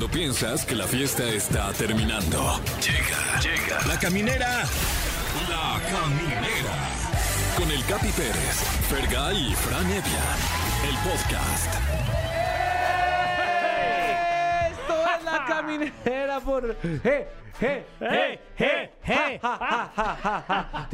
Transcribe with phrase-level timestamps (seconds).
[0.00, 2.58] Cuando piensas que la fiesta está terminando.
[2.80, 3.86] Llega, llega.
[3.86, 4.64] La caminera.
[5.46, 6.74] La caminera.
[7.54, 10.24] Con el Capi Pérez, Fergay y Fran Evia.
[10.88, 11.74] El podcast.
[14.72, 16.74] Esto es la caminera por.
[16.82, 17.28] ¡Eh!
[17.60, 17.84] ¡Eh!
[18.00, 18.40] ¡Eh!
[18.58, 18.90] ¡Eh!
[19.06, 19.38] ¡Eh!
[19.42, 20.88] ja,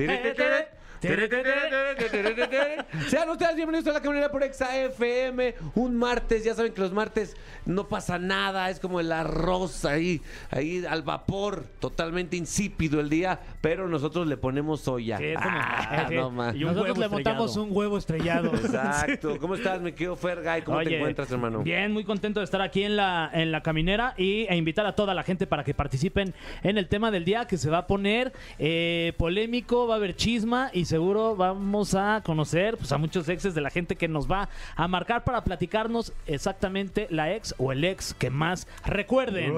[3.09, 5.55] sean ustedes bienvenidos a la caminera por Exa FM.
[5.75, 7.37] Un martes, ya saben que los martes
[7.67, 13.39] no pasa nada, es como el arroz ahí, ahí al vapor, totalmente insípido el día,
[13.61, 15.18] pero nosotros le ponemos soya.
[15.37, 16.53] Ah, eh.
[16.54, 18.54] Y nosotros le montamos un huevo estrellado.
[18.54, 19.37] Exacto.
[19.40, 20.63] ¿Cómo estás, mi querido Fergay?
[20.63, 21.63] ¿Cómo te encuentras, hermano?
[21.63, 24.95] Bien, muy contento de estar aquí en la, en la caminera y, e invitar a
[24.95, 27.87] toda la gente para que participen en el tema del día que se va a
[27.87, 33.28] poner eh, polémico, va a haber chisma y seguro vamos a conocer pues, a muchos
[33.28, 37.72] exes de la gente que nos va a marcar para platicarnos exactamente la ex o
[37.72, 39.53] el ex que más recuerden.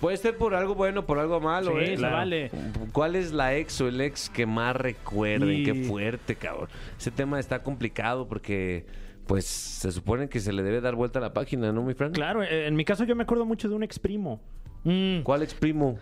[0.00, 1.96] Puede ser por algo bueno, por algo malo, Sí, ¿eh?
[1.98, 2.50] vale.
[2.92, 5.50] ¿Cuál es la ex o el ex que más recuerden?
[5.50, 6.68] Y- Qué fuerte, cabrón.
[6.98, 8.86] Ese tema está complicado porque,
[9.26, 12.14] pues, se supone que se le debe dar vuelta a la página, ¿no, mi friend?
[12.14, 14.40] Claro, eh, en mi caso yo me acuerdo mucho de un ex primo.
[14.84, 15.20] Mm.
[15.22, 15.98] ¿Cuál ex primo?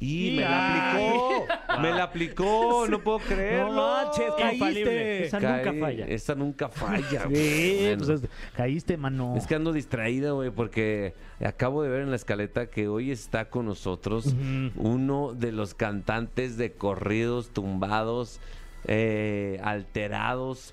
[0.00, 1.46] Y me la aplicó,
[1.80, 3.72] me la aplicó, no puedo creerlo.
[3.74, 5.24] No manches, caíste.
[5.24, 6.06] Esa nunca falla.
[6.06, 7.22] Esa nunca falla.
[7.28, 8.04] Sí, Bueno.
[8.06, 9.34] pues, es- caíste, mano.
[9.36, 13.46] Es que ando distraído, güey, porque acabo de ver en la escaleta que hoy está
[13.50, 14.34] con nosotros
[14.76, 18.40] uno de los cantantes de corridos tumbados,
[18.86, 20.72] eh, alterados,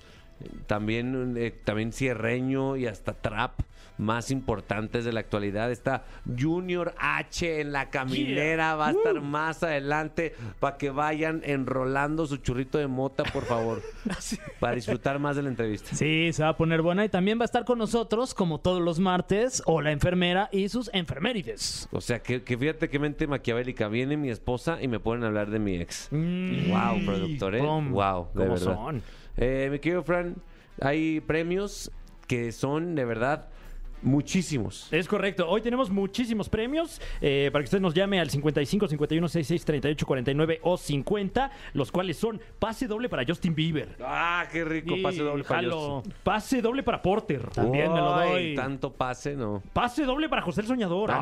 [0.66, 3.60] también, eh, también cierreño y hasta trap
[3.98, 5.70] más importantes de la actualidad.
[5.70, 6.04] Está
[6.38, 12.38] Junior H en la caminera, va a estar más adelante para que vayan enrolando su
[12.38, 13.82] churrito de mota, por favor,
[14.60, 15.94] para disfrutar más de la entrevista.
[15.94, 18.82] Sí, se va a poner buena y también va a estar con nosotros, como todos
[18.82, 21.88] los martes, o la enfermera y sus enfermerides.
[21.92, 23.88] O sea, que, que fíjate qué mente maquiavélica.
[23.88, 26.08] Viene mi esposa y me ponen a hablar de mi ex.
[26.10, 26.70] Mm.
[26.70, 27.60] Wow, productor, ¿eh?
[27.60, 28.58] Wow, de ¿Cómo verdad.
[28.58, 29.02] son?
[29.36, 30.36] Eh, mi querido Fran,
[30.80, 31.90] hay premios
[32.26, 33.48] que son de verdad
[34.02, 34.88] muchísimos.
[34.92, 35.48] Es correcto.
[35.48, 40.06] Hoy tenemos muchísimos premios eh, para que usted nos llame al 55 51 66 38
[40.06, 44.94] 49 o 50, los cuales son pase doble para Justin Bieber, Ah, qué rico.
[44.96, 45.96] Y Pase doble para jalo.
[45.96, 46.14] Justin.
[46.22, 48.54] pase doble para Porter, También me lo Ay, doy.
[48.54, 49.62] Tanto pase, ¿no?
[49.72, 51.10] pase doble para José el Soñador.
[51.12, 51.16] Ah,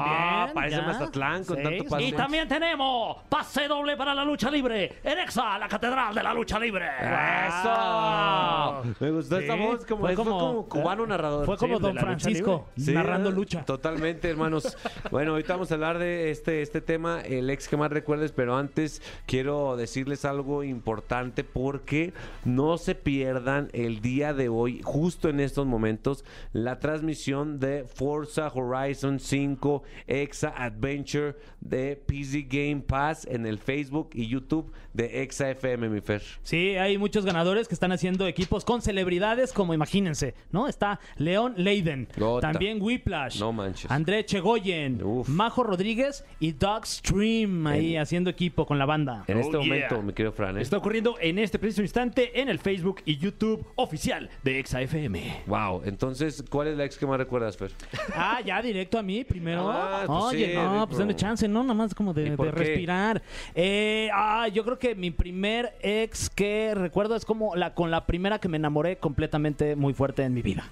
[0.46, 0.82] También, parece ya.
[0.82, 1.68] Mazatlán con Seis.
[1.68, 2.04] tanto pase.
[2.04, 6.34] Y también tenemos pase doble para la lucha libre en Exa, la catedral de la
[6.34, 6.86] lucha libre.
[7.00, 8.82] ¡Eso!
[9.00, 11.46] Me gustó esta Sí, voz, como, fue fue como, como- cubano narrador.
[11.46, 13.64] Fue como Sí, de Don la lucha Francisco Sí, narrando lucha.
[13.64, 14.76] Totalmente, hermanos.
[15.10, 18.56] Bueno, ahorita vamos a hablar de este, este tema, el ex que más recuerdes, pero
[18.56, 22.12] antes quiero decirles algo importante porque
[22.44, 28.50] no se pierdan el día de hoy, justo en estos momentos, la transmisión de Forza
[28.52, 35.50] Horizon 5 Exa Adventure de PC Game Pass en el Facebook y YouTube de Exa
[35.50, 36.22] FM, mi Fer.
[36.42, 40.68] Sí, hay muchos ganadores que están haciendo equipos con celebridades, como imagínense, ¿no?
[40.68, 42.08] Está León Leiden.
[42.54, 43.90] También Whiplash, No manches.
[43.90, 45.28] André Chegoyen, Uf.
[45.28, 49.24] Majo Rodríguez y Doug Stream ahí haciendo equipo con la banda.
[49.26, 49.74] En este Oh, yeah.
[49.74, 50.58] momento, mi querido Fran.
[50.58, 50.62] ¿eh?
[50.62, 55.42] Está ocurriendo en este preciso instante en el Facebook y YouTube oficial de Exa FM.
[55.46, 57.70] Wow, entonces, ¿cuál es la ex que más recuerdas, Fer?
[58.14, 59.70] Ah, ya directo a mí primero.
[59.70, 61.62] Ah, pues Oye, sí, no, pues denme chance, ¿no?
[61.62, 63.22] Nada más como ¿Y de, respirar.
[63.54, 68.06] Eh, ah, yo creo que mi primer ex que recuerdo es como la con la
[68.06, 70.64] primera que me enamoré completamente muy fuerte en mi vida.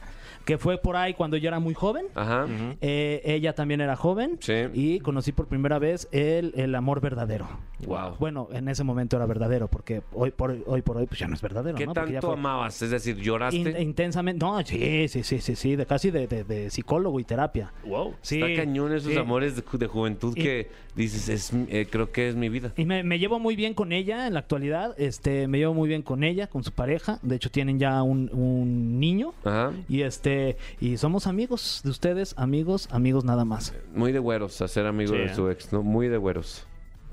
[0.44, 2.06] Que fue por ahí cuando yo era muy joven.
[2.14, 2.46] Ajá.
[2.80, 4.54] Eh, ella también era joven Sí.
[4.74, 7.46] y conocí por primera vez el, el amor verdadero.
[7.86, 8.16] Wow.
[8.18, 11.34] Bueno, en ese momento era verdadero, porque hoy por hoy, por hoy pues ya no
[11.34, 11.76] es verdadero.
[11.76, 11.94] ¿Qué ¿no?
[11.94, 12.80] Ya tanto fue amabas?
[12.82, 13.56] Es decir, ¿lloraste?
[13.58, 14.44] in- intensamente.
[14.44, 17.72] No, sí, sí, sí, sí, sí, de casi de, de- de psicólogo y terapia.
[17.84, 18.14] Wow.
[18.22, 19.18] Sí, Está cañón esos sí.
[19.18, 22.72] amores de, ju- de juventud Y- que dices, es, eh, creo que es mi vida.
[22.76, 24.94] Y me, me llevo muy bien con ella en la actualidad.
[24.98, 27.18] Este, me llevo muy bien con ella, con su pareja.
[27.22, 29.34] De hecho, tienen ya un, un niño.
[29.44, 29.72] Ajá.
[29.88, 33.74] Y este, y somos amigos de ustedes, amigos, amigos nada más.
[33.94, 35.18] Muy de güeros, a ser amigo Sí.
[35.18, 35.82] de su ex, ¿no?
[35.82, 36.66] Muy de güeros.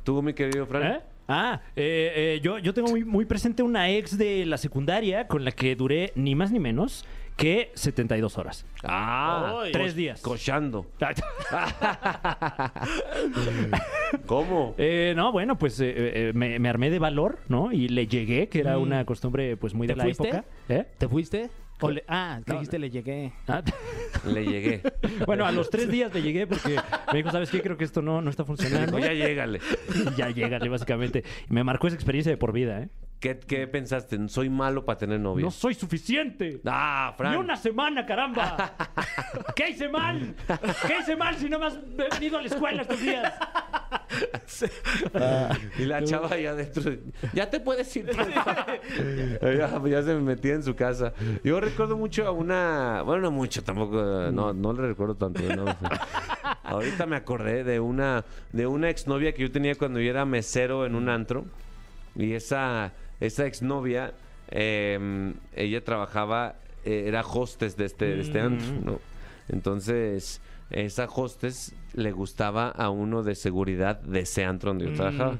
[0.09, 0.91] ¿Tú, mi querido Fran?
[0.91, 0.99] ¿Eh?
[1.27, 5.45] Ah, eh, eh, yo, yo tengo muy, muy presente una ex de la secundaria con
[5.45, 7.05] la que duré ni más ni menos
[7.37, 8.65] que 72 horas.
[8.83, 9.71] Ah, Ay.
[9.71, 10.19] Tres días.
[10.21, 10.87] Cochando.
[14.25, 14.73] ¿Cómo?
[14.79, 17.71] Eh, no, bueno, pues eh, eh, me, me armé de valor, ¿no?
[17.71, 20.27] Y le llegué, que era una costumbre pues muy de ¿Te la fuiste?
[20.27, 20.45] época.
[20.69, 20.87] ¿Eh?
[20.97, 21.51] ¿Te fuiste?
[21.81, 23.31] O le- ah, No, dijiste le llegué.
[23.47, 23.61] Ah,
[24.25, 24.81] Le llegué.
[25.25, 26.75] bueno, a los tres días le llegué porque
[27.11, 27.61] me dijo, ¿sabes qué?
[27.61, 28.97] Creo que esto no, no está funcionando.
[28.97, 29.59] Dijo, ya llégale.
[30.17, 31.23] Ya llegale, básicamente.
[31.49, 32.89] Y me marcó esa experiencia de por vida, ¿eh?
[33.19, 34.17] ¿Qué, qué pensaste?
[34.29, 35.43] ¿Soy malo para tener novia?
[35.43, 36.61] No soy suficiente.
[36.65, 37.33] Ah, Fran.
[37.33, 38.73] Ni una semana, caramba.
[39.55, 40.35] ¿Qué hice mal?
[40.87, 43.33] ¿Qué hice mal si no me has venido a la escuela estos días?
[45.77, 46.91] Y la chava allá adentro.
[47.33, 48.09] Ya te puedes ir.
[49.41, 51.13] ya, ya se me metía en su casa.
[51.43, 53.01] Yo recuerdo mucho a una.
[53.03, 54.01] Bueno, no mucho, tampoco.
[54.31, 55.41] No, no le recuerdo tanto.
[55.55, 55.65] ¿no?
[56.63, 60.85] Ahorita me acordé de una, de una exnovia que yo tenía cuando yo era mesero
[60.85, 61.45] en un antro.
[62.15, 64.13] Y esa, esa exnovia,
[64.49, 66.55] eh, ella trabajaba,
[66.85, 68.99] eh, era hostess de este, de este antro, ¿no?
[69.49, 75.37] Entonces, esa hostess le gustaba a uno de seguridad de ese antro donde yo trabajaba.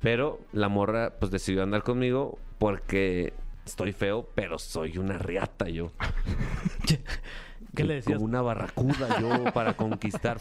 [0.00, 3.32] Pero la morra, pues decidió andar conmigo porque
[3.64, 5.90] estoy feo, pero soy una riata yo.
[7.74, 8.16] ¿Qué le decías?
[8.16, 10.38] Como una barracuda yo para conquistar.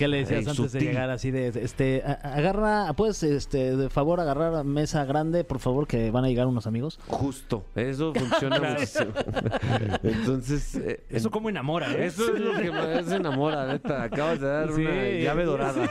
[0.00, 4.64] ¿Qué le decías antes de llegar así de, este, agarra, puedes, este, de favor agarrar
[4.64, 6.98] mesa grande, por favor, que van a llegar unos amigos?
[7.06, 9.12] Justo, eso funciona muchísimo.
[10.02, 12.06] Entonces, eh, Eso como enamora, ¿eh?
[12.06, 14.04] eso es lo que más enamora, neta.
[14.04, 14.80] Acabas de dar Sí.
[14.80, 15.90] una llave dorada.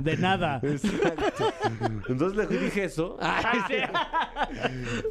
[0.00, 0.60] De nada.
[0.62, 1.52] Exacto.
[2.08, 3.18] Entonces le dije eso.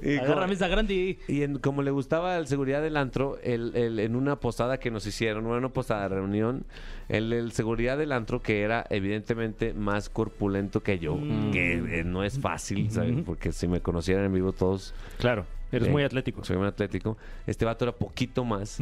[0.02, 1.20] Y Agarra como- mesa grande y...
[1.28, 4.90] Y en- como le gustaba al seguridad del antro, el, el- en una posada que
[4.92, 6.66] nos hicieron, bueno, una posada de reunión,
[7.10, 11.18] el, el seguridad del antro, que era evidentemente más corpulento que yo,
[11.52, 13.18] que eh, no es fácil, ¿sabes?
[13.26, 16.44] Porque si me conocieran en vivo todos, Claro, eres eh, muy atlético.
[16.46, 17.18] soy muy atlético,
[17.48, 18.80] este vato era poquito más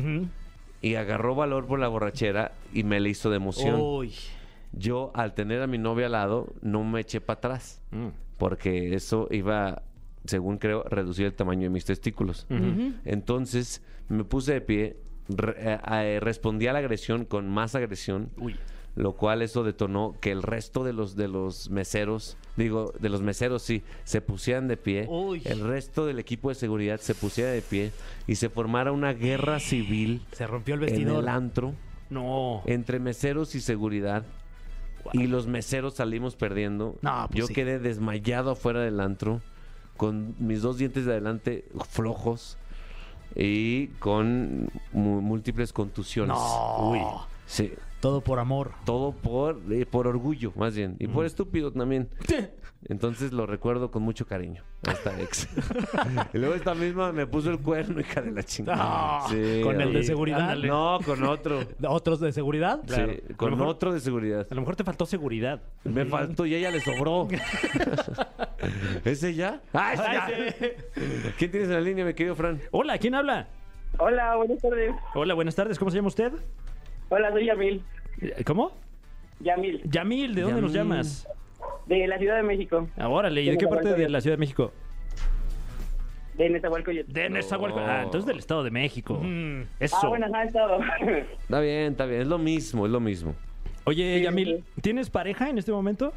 [0.82, 3.82] y agarró valor por la borrachera y me le hizo de emoción.
[4.74, 8.08] Yo, al tener a mi novia al lado, no me eché para atrás, Mm.
[8.38, 9.82] porque eso iba,
[10.26, 12.46] según creo, reducir el tamaño de mis testículos.
[13.06, 14.98] Entonces me puse de pie,
[15.30, 18.56] re- eh, eh, respondí a la agresión con más agresión, Uy.
[18.96, 23.22] lo cual eso detonó que el resto de los de los meseros, digo, de los
[23.22, 25.42] meseros sí, se pusieran de pie, Uy.
[25.46, 27.92] el resto del equipo de seguridad se pusiera de pie
[28.28, 31.24] y se formara una guerra civil Se rompió el en vestidor.
[31.24, 31.74] el antro
[32.10, 32.62] No.
[32.66, 34.24] entre meseros y seguridad.
[35.14, 36.98] Y los meseros salimos perdiendo.
[37.02, 37.54] No, pues Yo sí.
[37.54, 39.42] quedé desmayado afuera del antro,
[39.96, 42.58] con mis dos dientes de adelante flojos
[43.40, 46.36] y con múltiples contusiones.
[46.38, 46.90] No.
[46.92, 47.00] Uy.
[47.46, 47.72] Sí.
[48.00, 48.72] Todo por amor.
[48.86, 50.96] Todo por, eh, por orgullo, más bien.
[51.00, 52.10] Y por estúpido también.
[52.88, 55.48] Entonces lo recuerdo con mucho cariño a esta ex.
[56.34, 59.28] y luego esta misma me puso el cuerno, hija de la chingada.
[59.30, 60.42] Sí, con el de seguridad.
[60.42, 60.68] ándale.
[60.68, 61.60] No, con otro.
[61.88, 62.82] ¿Otros de seguridad?
[62.86, 63.14] Claro.
[63.14, 64.48] Sí, A con mejor- otro de seguridad.
[64.50, 65.60] A lo mejor te faltó seguridad.
[65.84, 67.28] Me faltó y ella le sobró.
[69.06, 69.62] ¿Ese ya?
[69.74, 70.28] ¡Ah, ese ya!
[71.38, 72.60] ¿Quién tienes en la línea, mi querido Fran?
[72.72, 73.48] Hola, ¿quién habla?
[74.00, 74.92] Hola, buenas tardes.
[75.14, 75.80] Hola, buenas tardes.
[75.80, 76.32] ¿Cómo se llama usted?
[77.10, 77.84] Hola, soy Yamil.
[78.46, 78.72] ¿Cómo?
[79.40, 81.28] Yamil, Yamil, ¿de dónde nos llamas?
[81.86, 84.36] de la Ciudad de México, Ah, órale, ¿y de De qué parte de la Ciudad
[84.36, 84.74] de México?
[86.36, 87.12] de Nezahualcóyotl.
[87.14, 87.90] De Nezahualcóyotl.
[87.90, 89.22] Ah, entonces del Estado de México.
[89.80, 89.98] Eso.
[90.04, 90.80] Ah, bueno, he estado.
[91.42, 92.22] Está bien, está bien.
[92.22, 93.34] Es lo mismo, es lo mismo.
[93.86, 94.64] Oye, Sí, Yamil.
[94.82, 96.14] ¿tienes pareja en este momento?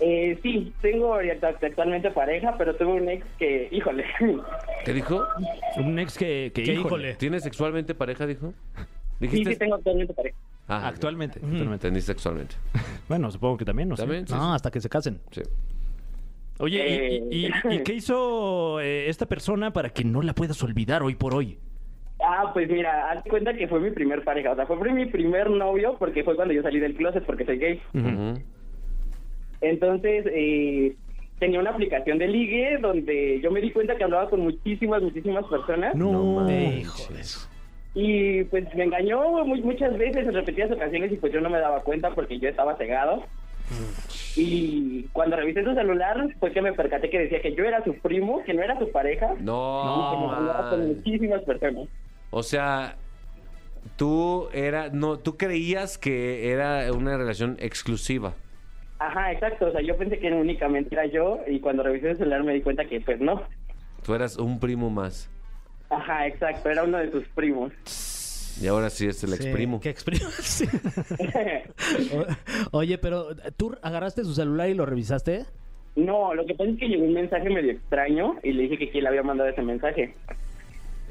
[0.00, 4.04] Eh, sí, tengo actualmente pareja, pero tuve un ex que, híjole,
[4.84, 5.26] ¿Qué dijo?
[5.76, 6.80] Un ex que, que híjole.
[6.80, 7.14] híjole.
[7.14, 8.52] ¿Tienes sexualmente pareja, dijo?
[8.76, 8.84] sí,
[9.20, 9.52] ¿Dijiste?
[9.52, 10.36] sí tengo actualmente pareja.
[10.68, 11.40] Ah, Actualmente.
[11.40, 11.46] ya.
[11.48, 12.54] Tú no me entendí sexualmente.
[13.08, 14.02] Bueno, supongo que también, no sé.
[14.02, 14.26] ¿También?
[14.28, 15.18] Sí, No, hasta que se casen.
[15.32, 15.42] sí.
[16.60, 20.62] Oye, ¿y- ¿y, y- y qué hizo eh, esta persona para que no la puedas
[20.62, 21.58] olvidar hoy por hoy?
[22.22, 25.48] Ah, pues mira, haz cuenta que fue mi primer pareja, o sea, fue mi primer
[25.50, 27.82] novio porque fue cuando yo salí del closet porque soy gay.
[27.94, 28.40] Ujú.
[29.60, 30.94] Entonces, eh,
[31.38, 35.44] tenía una aplicación de ligue donde yo me di cuenta que hablaba con muchísimas, muchísimas
[35.46, 35.94] personas.
[35.94, 37.48] No Eh, manches.
[37.94, 41.58] Y pues me engañó muy- muchas veces en repetidas ocasiones y pues yo no me
[41.58, 43.24] daba cuenta porque yo estaba cegado.
[44.36, 47.94] Y cuando revisé su celular fue que me percaté que decía que yo era su
[47.94, 49.32] primo, que no era su pareja.
[49.34, 51.88] y que No, me hablaba con muchísimas personas.
[52.30, 52.96] O sea,
[53.96, 58.34] tú era, no, tú creías que era una relación exclusiva.
[59.00, 59.66] Ajá, exacto.
[59.66, 62.60] O sea, yo pensé que únicamente era yo y cuando revisé el celular me di
[62.60, 63.42] cuenta que pues no.
[64.04, 65.28] Tú eras un primo más.
[65.88, 66.68] Ajá, exacto.
[66.70, 67.72] Era uno de sus primos.
[68.62, 69.80] Y ahora sí es el Sí, exprimo.
[69.80, 70.28] ¿Qué exprimo?
[70.40, 70.66] Sí.
[72.72, 75.44] Oye, pero ¿tú agarraste su celular y lo revisaste?
[75.96, 78.90] no, lo que pasa es que llegó un mensaje medio extraño y le dije que
[78.90, 80.14] quién le había mandado ese mensaje.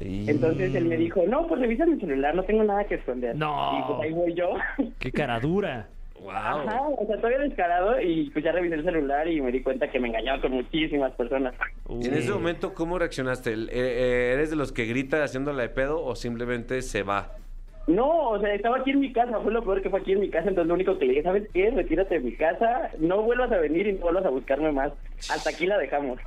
[0.00, 3.36] Y- Entonces él me dijo, no, pues revisa mi celular, no tengo nada que esconder.
[3.36, 3.78] No.
[3.78, 4.54] Y pues ahí voy yo.
[4.98, 5.88] ¡Qué cara dura!
[6.28, 9.90] Ajá, o sea, todavía descarado y pues ya revisé el celular y me di cuenta
[9.90, 11.54] que me engañaba con muchísimas personas.
[11.88, 13.52] Y en ese momento, ¿cómo reaccionaste?
[13.52, 17.32] ¿El- eh, eh, ¿Eres de los que grita haciéndola de pedo o simplemente se va?
[17.86, 20.20] No, o sea, estaba aquí en mi casa, fue lo peor que fue aquí en
[20.20, 21.70] mi casa, entonces lo único que le dije, ¿sabes qué?
[21.70, 24.92] Retírate de mi casa, no vuelvas a venir y no vuelvas a buscarme más.
[25.30, 26.20] Hasta aquí la dejamos.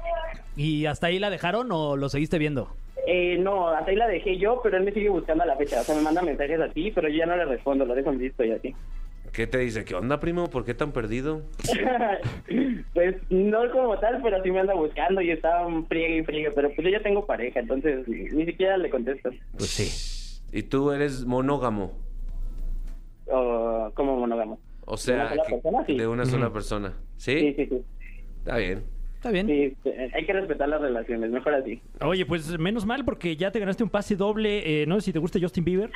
[0.58, 2.76] ¿Y hasta ahí la dejaron o lo seguiste viendo?
[3.08, 5.80] Eh, no, hasta ahí la dejé yo, pero él me sigue buscando a la fecha.
[5.82, 8.18] O sea, me manda mensajes así, pero yo ya no le respondo, lo dejo en
[8.20, 8.76] visto y así.
[9.34, 9.84] ¿Qué te dice?
[9.84, 10.48] ¿Qué onda, primo?
[10.52, 11.42] ¿Por qué tan perdido?
[12.94, 16.52] pues no como tal, pero sí me anda buscando y estaba un friegue y friegue,
[16.52, 19.32] pero pues yo ya tengo pareja, entonces ni siquiera le contesto.
[19.58, 20.56] Pues sí.
[20.56, 21.98] ¿Y tú eres monógamo?
[23.26, 24.60] O como monógamo.
[24.86, 25.86] O sea, ¿De una sola persona?
[25.88, 25.98] Sí.
[25.98, 26.94] de una sola persona.
[27.18, 27.40] ¿Sí?
[27.40, 27.82] Sí, sí, sí.
[28.38, 28.84] Está bien.
[29.16, 29.48] Está bien.
[29.48, 31.82] Sí, eh, hay que respetar las relaciones, mejor así.
[32.02, 34.84] Oye, pues menos mal porque ya te ganaste un pase doble.
[34.84, 35.90] eh, no sé si te gusta Justin Bieber.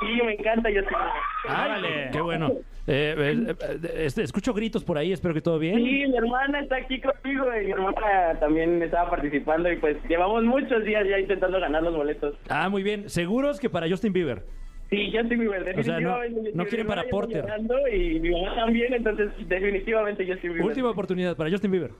[0.00, 0.88] Sí, me encanta, yo sí.
[1.48, 2.08] Árale.
[2.12, 2.52] Qué bueno.
[2.86, 5.76] Eh, eh, eh, este, escucho gritos por ahí, espero que todo bien.
[5.76, 10.42] Sí, mi hermana está aquí conmigo y mi hermana también estaba participando y pues llevamos
[10.44, 12.34] muchos días ya intentando ganar los boletos.
[12.48, 13.08] Ah, muy bien.
[13.10, 14.42] ¿Seguros que para Justin Bieber?
[14.88, 15.78] Sí, estoy muy bien.
[15.78, 17.44] O sea, no- definitivamente, no quieren para Porter.
[17.92, 21.90] Y mi mamá también, entonces definitivamente estoy muy Última oportunidad para Justin Bieber.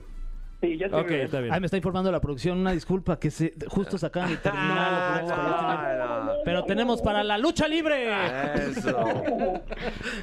[0.61, 1.21] Sí, estoy Ok, bien.
[1.21, 1.53] está bien.
[1.53, 5.21] Ay, me está informando la producción, una disculpa que se justo se acaban de terminar
[5.23, 6.31] los boletos para no.
[6.45, 8.11] Pero tenemos para la lucha libre.
[8.55, 9.23] Eso.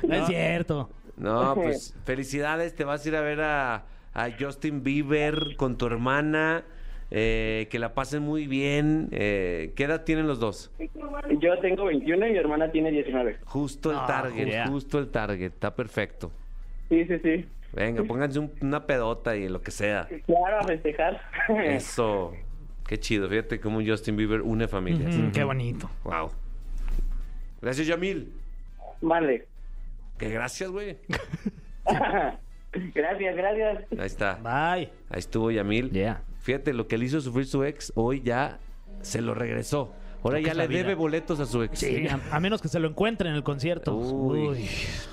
[0.07, 0.91] No es cierto.
[1.17, 2.75] No, pues felicidades.
[2.75, 6.63] Te vas a ir a ver a, a Justin Bieber con tu hermana.
[7.11, 9.09] eh, que la pasen muy bien.
[9.11, 10.71] Eh, ¿Qué edad tienen los dos?
[11.41, 13.39] Yo tengo 21 y mi hermana tiene 19.
[13.47, 14.69] Justo el Ah, target, yeah.
[14.69, 15.53] justo el target.
[15.53, 16.31] Está perfecto.
[16.91, 17.45] Sí, sí, sí.
[17.73, 20.09] Venga, pónganse un- una pedota y lo que sea.
[20.27, 21.21] Claro, a festejar.
[21.65, 22.33] Eso.
[22.87, 23.29] Qué chido.
[23.29, 25.15] Fíjate cómo Justin Bieber une familias.
[25.15, 25.91] Mm, qué bonito.
[26.05, 26.31] Wow.
[27.61, 28.33] Gracias, Yamil.
[29.03, 29.47] Vale.
[30.19, 30.97] Que gracias, güey.
[32.95, 33.85] gracias, gracias.
[33.99, 34.35] Ahí está.
[34.37, 34.91] Bye.
[35.11, 35.91] Ahí estuvo Yamil.
[35.91, 36.23] Yeah.
[36.41, 38.59] Fíjate, lo que le hizo sufrir su ex, hoy ya
[39.03, 39.93] se lo regresó.
[40.29, 41.79] Ahora ya le debe boletos a su ex.
[41.79, 43.95] Sí, a, a menos que se lo encuentren en el concierto.
[43.95, 44.49] Uy.
[44.49, 44.69] Uy.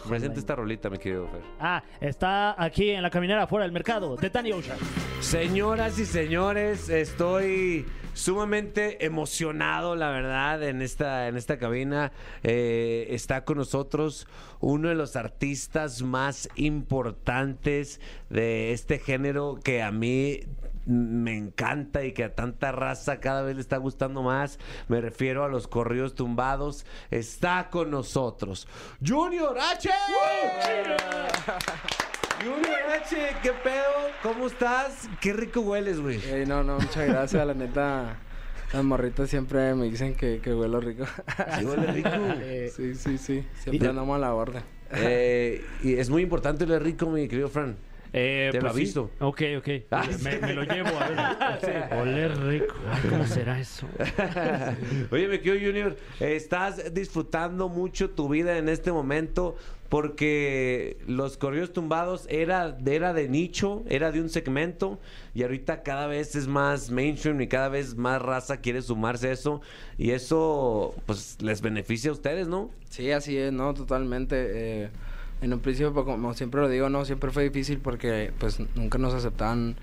[0.08, 1.42] Presenta esta rolita, mi querido Fer.
[1.60, 4.78] Ah, está aquí en la caminera afuera del mercado de Tani Ocean.
[5.20, 12.12] Señoras y señores, estoy sumamente emocionado, la verdad, en esta, en esta cabina.
[12.44, 14.28] Eh, está con nosotros
[14.60, 18.00] uno de los artistas más importantes
[18.36, 20.42] de este género que a mí
[20.86, 24.60] me encanta y que a tanta raza cada vez le está gustando más.
[24.90, 26.86] Me refiero a los corridos tumbados.
[27.12, 28.68] Está con nosotros
[29.06, 29.90] Junior H.
[32.44, 34.12] Junior H, ¿qué pedo?
[34.22, 35.10] ¿Cómo estás?
[35.22, 36.20] Qué rico hueles, güey.
[36.26, 37.48] Ey, no, no, muchas gracias.
[37.48, 38.18] La neta,
[38.74, 41.06] las morritas siempre me dicen que, que huelo rico.
[41.58, 42.10] Sí, huele rico.
[42.76, 43.48] sí, sí, sí.
[43.60, 44.64] Siempre andamos a la orden.
[44.92, 47.78] Eh, y es muy importante oler rico, mi querido Fran.
[48.18, 48.80] Eh, Te lo pues sí.
[48.82, 49.12] aviso.
[49.20, 49.68] Ok, ok.
[49.92, 51.10] Ah, me, me lo llevo a
[51.60, 51.94] ver.
[52.00, 52.74] Oler rico.
[52.90, 53.88] Ay, ¿cómo será eso?
[55.12, 59.58] Oye, mi querido Junior, estás disfrutando mucho tu vida en este momento
[59.90, 65.00] porque los corridos tumbados era, era de nicho, era de un segmento
[65.34, 69.32] y ahorita cada vez es más mainstream y cada vez más raza quiere sumarse a
[69.34, 69.62] eso
[69.98, 72.72] y eso pues les beneficia a ustedes, ¿no?
[72.90, 74.36] Sí, así es, no, totalmente.
[74.86, 74.90] eh,
[75.42, 78.98] en un principio, pues, como siempre lo digo, no, siempre fue difícil porque pues nunca
[78.98, 79.76] nos aceptaban.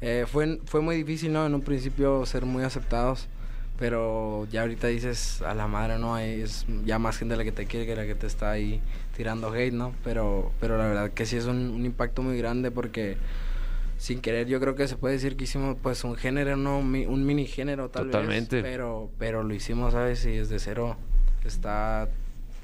[0.00, 1.44] Eh, fue, fue muy difícil, ¿no?
[1.46, 3.28] En un principio ser muy aceptados.
[3.78, 6.16] Pero ya ahorita dices, a la madre, ¿no?
[6.16, 8.80] Hay, es ya más gente la que te quiere que la que te está ahí
[9.16, 9.94] tirando hate, ¿no?
[10.02, 13.16] Pero, pero la verdad que sí es un, un impacto muy grande porque
[13.96, 16.82] sin querer yo creo que se puede decir que hicimos pues un género, ¿no?
[16.82, 18.56] Mi- un mini género tal Totalmente.
[18.56, 18.64] vez.
[18.64, 20.24] Pero, pero lo hicimos, ¿sabes?
[20.26, 20.96] Y desde cero
[21.44, 22.08] está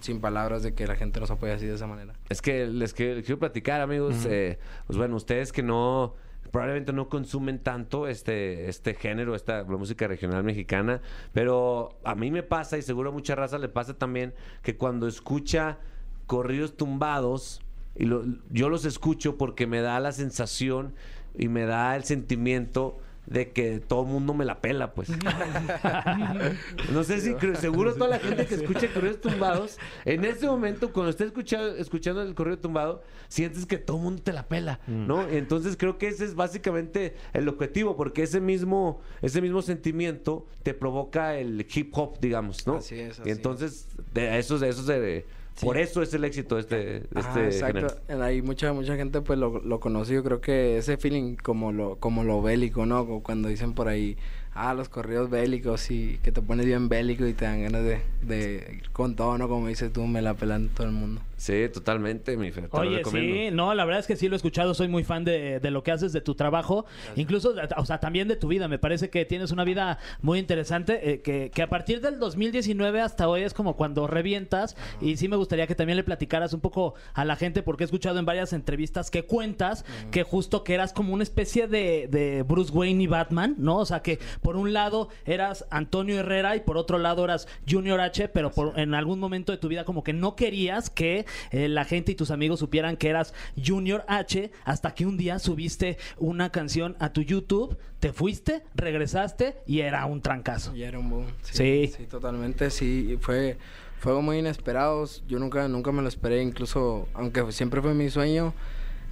[0.04, 2.12] sin palabras de que la gente nos apoya así de esa manera.
[2.28, 4.26] Es que les quiero, quiero platicar, amigos.
[4.26, 6.14] eh, pues bueno, ustedes que no
[6.50, 11.00] probablemente no consumen tanto este este género, esta la música regional mexicana,
[11.32, 15.08] pero a mí me pasa y seguro a mucha raza le pasa también que cuando
[15.08, 15.78] escucha
[16.26, 17.61] corridos tumbados
[17.96, 20.94] y lo- yo los escucho porque me da la sensación
[21.37, 25.09] y me da el sentimiento de que todo el mundo me la pela, pues.
[26.93, 31.11] No sé si seguro toda la gente que escucha corridos tumbados, en ese momento, cuando
[31.11, 35.28] esté escuchando, escuchando el corrido tumbado, sientes que todo el mundo te la pela, ¿no?
[35.28, 40.75] Entonces creo que ese es básicamente el objetivo, porque ese mismo, ese mismo sentimiento te
[40.75, 42.76] provoca el hip hop, digamos, ¿no?
[42.76, 45.66] Así es, Y así entonces, de eso, de eso se- Sí.
[45.66, 47.87] por eso es el éxito de este, de Ajá, este género.
[47.88, 48.23] exacto.
[48.23, 50.14] Ahí mucha mucha gente pues lo, lo conoce.
[50.14, 53.06] Yo creo que ese feeling como lo como lo bélico, ¿no?
[53.06, 54.16] Como cuando dicen por ahí
[54.52, 58.00] ah, los corridos bélicos y que te pones bien bélico y te dan ganas de,
[58.23, 59.49] de ir con todo, ¿no?
[59.49, 61.20] Como dices tú, me la pelan todo el mundo.
[61.44, 62.70] Sí, totalmente, mi Fer.
[62.70, 63.34] te lo Oye, recomiendo.
[63.34, 65.70] sí, no, la verdad es que sí lo he escuchado, soy muy fan de, de
[65.70, 66.86] lo que haces, de tu trabajo,
[67.16, 71.10] incluso, o sea, también de tu vida, me parece que tienes una vida muy interesante,
[71.12, 75.28] eh, que, que a partir del 2019 hasta hoy es como cuando revientas, y sí
[75.28, 78.24] me gustaría que también le platicaras un poco a la gente, porque he escuchado en
[78.24, 83.02] varias entrevistas que cuentas que justo que eras como una especie de, de Bruce Wayne
[83.02, 83.76] y Batman, ¿no?
[83.76, 88.00] O sea, que por un lado eras Antonio Herrera y por otro lado eras Junior
[88.00, 91.68] H, pero por, en algún momento de tu vida como que no querías que eh,
[91.68, 95.98] la gente y tus amigos supieran que eras Junior H hasta que un día subiste
[96.18, 100.74] una canción a tu YouTube, te fuiste, regresaste y era un trancazo.
[100.76, 101.26] Y era un boom.
[101.42, 101.90] Sí.
[101.96, 103.16] Sí, totalmente, sí.
[103.20, 103.56] Fue,
[103.98, 105.04] fue algo muy inesperado.
[105.26, 108.52] Yo nunca, nunca me lo esperé, incluso, aunque siempre fue mi sueño,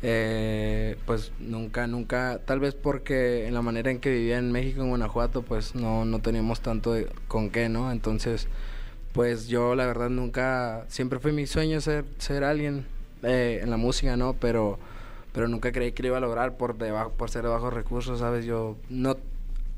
[0.05, 4.83] eh, pues nunca, nunca, tal vez porque en la manera en que vivía en México,
[4.83, 7.93] en Guanajuato, pues no, no teníamos tanto de- con qué, ¿no?
[7.93, 8.49] Entonces,
[9.13, 12.87] pues yo la verdad nunca, siempre fue mi sueño ser, ser alguien
[13.23, 14.35] eh, en la música, ¿no?
[14.35, 14.79] Pero,
[15.33, 18.21] pero nunca creí que lo iba a lograr por, debajo, por ser de bajos recursos,
[18.21, 18.45] ¿sabes?
[18.47, 19.17] Yo no,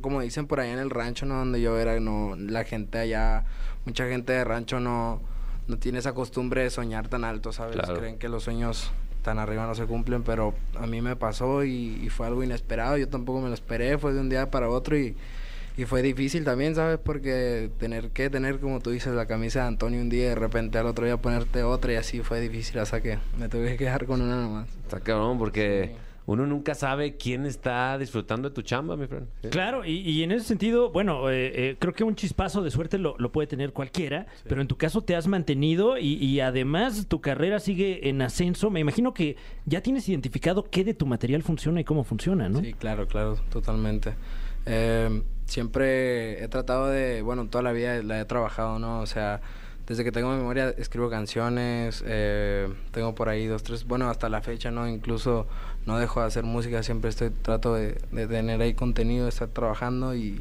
[0.01, 1.37] como dicen por allá en el rancho, ¿no?
[1.37, 3.45] Donde yo era, no, la gente allá,
[3.85, 5.21] mucha gente de rancho no,
[5.67, 7.75] no tiene esa costumbre de soñar tan alto, ¿sabes?
[7.75, 7.99] Claro.
[7.99, 12.01] Creen que los sueños tan arriba no se cumplen, pero a mí me pasó y,
[12.05, 12.99] y fue algo inesperado.
[12.99, 15.17] Yo tampoco me lo esperé, fue de un día para otro y,
[15.77, 16.99] y fue difícil también, ¿sabes?
[17.03, 20.35] Porque tener que tener, como tú dices, la camisa de Antonio un día y de
[20.37, 23.77] repente al otro día ponerte otra y así fue difícil, hasta que me tuve que
[23.79, 24.69] quedar con una nomás.
[24.85, 26.01] Está cabrón, porque Sí.
[26.27, 29.27] uno nunca sabe quién está disfrutando de tu chamba, mi friend.
[29.43, 29.49] Sí.
[29.49, 32.97] Claro, y, y en ese sentido, bueno, eh, eh, creo que un chispazo de suerte
[32.97, 37.07] lo, lo puede tener cualquiera, pero en tu caso te has mantenido y, y además
[37.09, 38.71] tu carrera sigue en ascenso.
[38.71, 42.61] Me imagino que ya tienes identificado qué de tu material funciona y cómo funciona, ¿no?
[42.61, 44.15] Sí, claro, claro, totalmente.
[44.67, 49.01] Eh, siempre he tratado de, bueno, toda la vida la he trabajado, ¿no?
[49.01, 49.41] O sea,
[49.87, 54.41] desde que tengo memoria escribo canciones, eh, tengo por ahí dos, tres, bueno, hasta la
[54.41, 54.89] fecha, ¿no?
[54.89, 55.47] Incluso
[55.87, 60.15] no dejo de hacer música, siempre estoy, trato de, tener ahí contenido, de estar trabajando
[60.15, 60.41] y,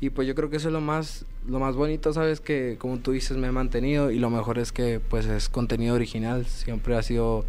[0.00, 2.40] y pues yo creo que eso es lo más, lo más bonito, ¿sabes?
[2.40, 5.94] Que como tú dices, me he mantenido y lo mejor es que pues es contenido
[5.94, 7.46] original, siempre ha sido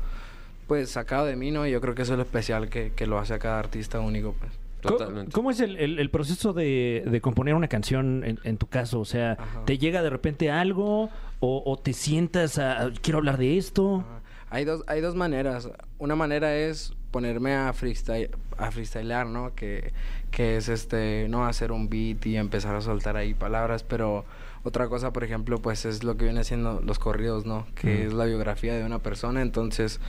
[0.68, 1.68] pues sacado de mí, ¿no?
[1.68, 4.00] Y yo creo que eso es lo especial que, que lo hace a cada artista
[4.00, 4.65] único, pues.
[4.86, 5.32] ¿Cómo- Totalmente.
[5.32, 9.00] ¿Cómo es el, el- el proceso de, de componer una canción en, en tu caso?
[9.00, 9.66] O sea, Ajá.
[9.66, 13.98] ¿te llega de repente algo o, o te sientas a, a- quiero hablar de esto?
[14.08, 14.22] Ajá.
[14.52, 15.70] Hay dos, hay dos maneras.
[15.98, 19.54] Una manera es ponerme a freestyle, a freestylear, ¿no?
[19.56, 19.92] Que,
[20.32, 24.24] que es este, no hacer un beat y empezar a soltar ahí palabras, pero
[24.64, 27.66] otra cosa, por ejemplo, pues es lo que viene siendo los corridos, ¿no?
[27.76, 28.08] Que Mm.
[28.08, 29.42] es la biografía de una persona.
[29.42, 30.00] Entonces,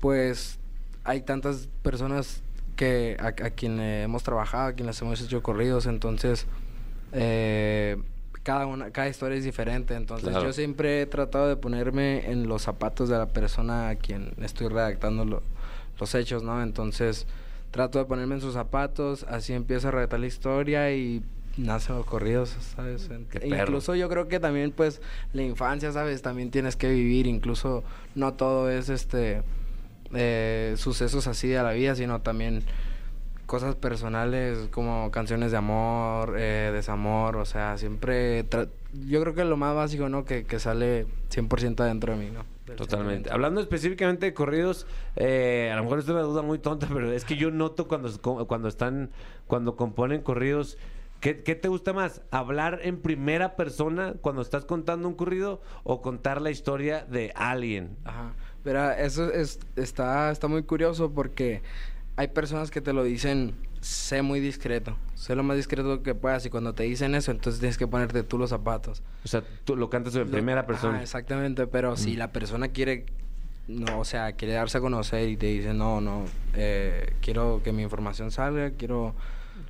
[0.00, 0.58] pues
[1.04, 2.42] hay tantas personas
[2.76, 6.46] que a, a quien le hemos trabajado, a quien les hemos hecho corridos, entonces
[7.12, 7.96] eh,
[8.42, 9.94] cada una, cada historia es diferente.
[9.94, 10.44] Entonces Claro.
[10.46, 14.68] yo siempre he tratado de ponerme en los zapatos de la persona a quien estoy
[14.68, 15.42] redactando lo-
[15.98, 16.62] los hechos, ¿no?
[16.62, 17.26] Entonces
[17.70, 21.22] trato de ponerme en sus zapatos, así empiezo a redactar la historia y
[21.56, 23.08] nacen los corridos, ¿sabes?
[23.40, 25.00] E incluso yo creo que también pues
[25.34, 26.22] la infancia, ¿sabes?
[26.22, 29.42] También tienes que vivir, incluso no todo es este
[30.14, 32.62] eh, sucesos así de la vida, sino también
[33.46, 38.48] cosas personales como canciones de amor, eh, desamor, o sea, siempre...
[38.48, 38.68] tra-
[39.08, 40.24] Yo creo que lo más básico, ¿no?
[40.24, 42.44] Que, que sale 100% adentro de mí, ¿no?
[42.66, 43.28] Del Totalmente.
[43.32, 47.24] Hablando específicamente de corridos, eh, a lo mejor es una duda muy tonta, pero es
[47.24, 48.08] que yo noto cuando,
[48.46, 49.10] cuando están,
[49.48, 50.78] cuando componen corridos,
[51.18, 52.22] ¿qué, qué te gusta más?
[52.30, 57.96] ¿Hablar en primera persona cuando estás contando un corrido o contar la historia de alguien?
[58.04, 58.34] Ajá.
[58.62, 61.62] Pero eso es, está, está muy curioso porque
[62.16, 66.44] hay personas que te lo dicen, sé muy discreto, sé lo más discreto que puedas
[66.44, 69.02] y cuando te dicen eso, entonces tienes que ponerte tú los zapatos.
[69.24, 71.00] O sea, tú lo cantas en primera persona.
[71.02, 73.06] exactamente, pero si la persona quiere,
[73.68, 77.72] no, o sea, quiere darse a conocer y te dice, no, no, eh, quiero que
[77.72, 79.14] mi información salga, quiero...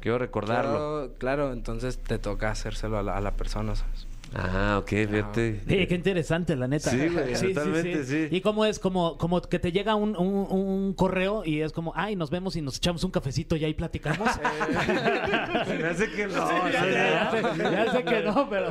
[0.01, 0.71] Quiero recordarlo.
[1.09, 4.07] quiero- claro, entonces te toca hacérselo a la, a la persona, ¿sabes?
[4.35, 5.61] Ah, ok, fíjate.
[5.67, 6.91] Sí, qué interesante, la neta.
[6.91, 8.29] Sí, güey, totalmente, sí.
[8.31, 8.79] ¿Y cómo es?
[8.79, 12.55] Como, como que te llega un, un- un correo y es como, ay, nos vemos
[12.55, 14.29] y nos echamos un cafecito y ahí platicamos.
[15.67, 16.69] Se me hace que no.
[16.71, 18.71] ya, sé, ya sé- ya sé que no, pero...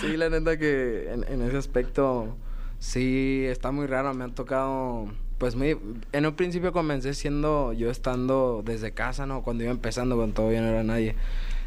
[0.00, 2.36] Sí, la neta que en, en ese aspecto
[2.78, 4.12] sí está muy raro.
[4.14, 5.06] Me han tocado,
[5.38, 5.78] pues muy,
[6.12, 9.42] en un principio comencé siendo yo estando desde casa, ¿no?
[9.42, 11.14] Cuando iba empezando, cuando todavía no era nadie.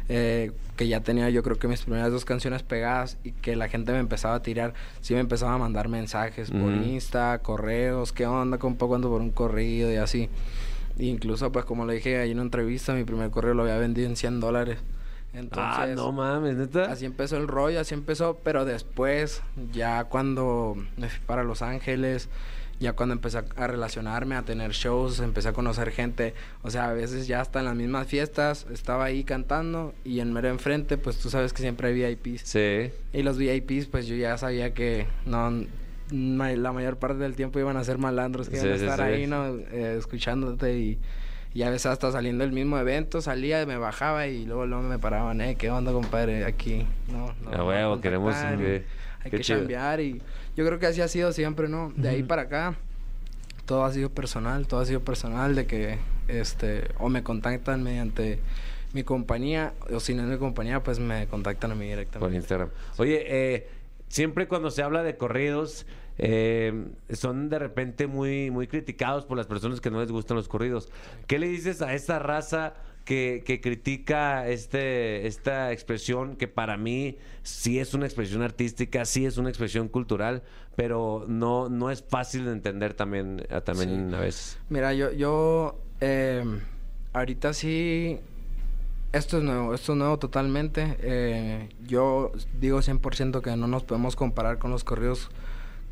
[0.08, 3.68] Eh, que ya tenía yo creo que mis primeras dos canciones pegadas y que la
[3.68, 6.72] gente me empezaba a tirar, sí me empezaba a mandar mensajes por.
[6.72, 10.28] Insta, correos, qué onda, compa, cuando por un corrido y así.
[10.98, 13.78] E incluso pues como le dije ahí en una entrevista, mi primer correo lo había
[13.78, 14.78] vendido en 100 dólares.
[15.32, 16.84] Entonces, ah, no mames, neta.
[16.84, 22.28] Así empezó el rollo, así empezó, pero después, ya cuando me fui para Los Ángeles,
[22.80, 26.88] ya cuando empecé a- a relacionarme, a tener shows, empecé a conocer gente, o sea,
[26.90, 30.98] a veces ya hasta en las mismas fiestas, estaba ahí cantando y en mero enfrente,
[30.98, 32.42] pues tú sabes que siempre hay VIPs.
[32.42, 32.90] Sí.
[33.12, 35.64] Y los VIPs, pues yo ya sabía que no
[36.10, 38.98] la mayor parte del tiempo iban a ser malandros que iban Sí, a sí, estar
[38.98, 39.14] sí.
[39.14, 39.46] ahí, ¿no?
[39.56, 40.98] Eh, escuchándote y,
[41.54, 44.98] y a veces hasta saliendo del mismo evento, salía, me bajaba y luego, luego me
[44.98, 46.44] paraban, eh, ¿qué onda, compadre?
[46.44, 47.50] Aquí, no, no.
[47.50, 48.84] A no huevo, queremos y que-
[49.24, 49.60] Hay que chido.
[49.60, 50.20] cambiar y
[50.56, 51.92] yo creo que así ha sido siempre, ¿no?
[51.96, 52.76] De ahí para acá,
[53.66, 58.38] todo ha sido personal, todo ha sido personal de que, este, o me contactan mediante
[58.92, 62.18] mi compañía, o si no es mi compañía, pues me contactan a mí directamente.
[62.18, 62.68] Por Instagram.
[62.98, 63.68] Oye, eh,
[64.08, 65.86] siempre cuando se habla de corridos,
[66.18, 70.46] eh, son de repente muy, muy criticados por las personas que no les gustan los
[70.46, 70.90] corridos.
[71.26, 77.18] ¿Qué le dices a esa raza que, que critica este, esta expresión que para mí
[77.42, 80.42] sí es una expresión artística, sí es una expresión cultural,
[80.76, 84.16] pero no, no es fácil de entender también, también Sí.
[84.16, 84.58] a veces?
[84.70, 86.44] Mira, yo, yo eh,
[87.12, 88.18] ahorita sí,
[89.12, 90.96] esto es nuevo, esto es nuevo totalmente.
[91.00, 95.30] Eh, yo digo 100% que no nos podemos comparar con los corridos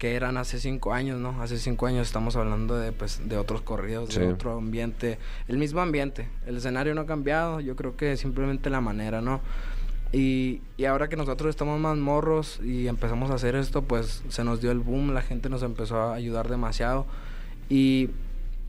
[0.02, 1.40] que eran hace cinco años, ¿no?
[1.40, 4.18] Hace cinco años estamos hablando de, pues, de otros corridos, Sí.
[4.18, 6.26] de otro ambiente, el mismo ambiente.
[6.44, 9.40] El escenario no ha cambiado, yo creo que simplemente la manera, ¿no?
[10.10, 14.42] Y, y ahora que nosotros estamos más morros y empezamos a hacer esto, pues se
[14.42, 17.06] nos dio el boom, la gente nos empezó a ayudar demasiado.
[17.68, 18.10] Y,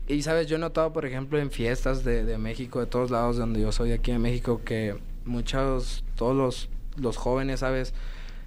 [0.06, 3.38] y sabes, yo he notado, por ejemplo, en fiestas de, de México, de todos lados
[3.38, 4.94] donde yo soy aquí en México, que
[5.24, 7.92] muchos, todos los, los jóvenes, ¿sabes?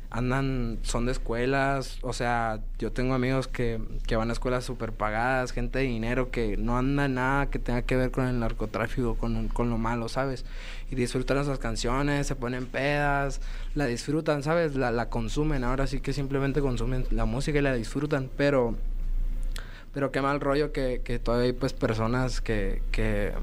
[0.10, 4.94] Andan, son de escuelas, o sea, yo tengo amigos que, que van a escuelas súper
[4.94, 9.16] pagadas, gente de dinero que no anda nada que tenga que ver con el narcotráfico,
[9.16, 10.46] con, con lo malo, ¿sabes?
[10.90, 13.42] Y disfrutan esas canciones, se ponen pedas,
[13.76, 14.76] la disfrutan, ¿sabes?
[14.76, 18.76] La, la consumen, ahora sí que simplemente consumen la música y la disfrutan, pero
[19.98, 23.34] pero qué mal rollo que, que todavía hay pues personas que, que,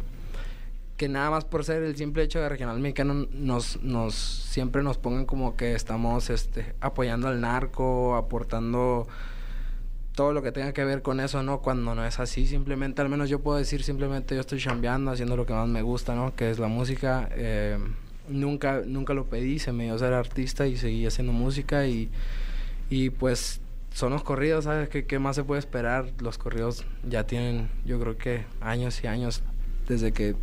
[1.09, 5.27] nada más por ser el simple hecho de regional mexicano nos, nos siempre nos pongan
[5.27, 9.07] como que estamos este apoyando al narco, aportando
[10.15, 11.61] todo lo que tenga que ver con eso, ¿no?
[11.61, 15.37] Cuando no es así, simplemente, al menos yo puedo decir simplemente yo estoy chambeando, haciendo
[15.37, 16.37] lo que más me gusta, ¿no?
[16.37, 17.29] Que es la música.
[17.33, 17.79] eh,
[18.29, 22.11] nunca, nunca lo pedí, se me dio ser artista y seguí haciendo música y,
[22.91, 23.61] y pues
[23.93, 24.89] son los corridos, ¿sabes?
[24.89, 26.13] ¿Qué, ¿Qué más se puede esperar?
[26.21, 29.43] Los corridos ya tienen, yo creo que años y años
[29.89, 30.35] desde que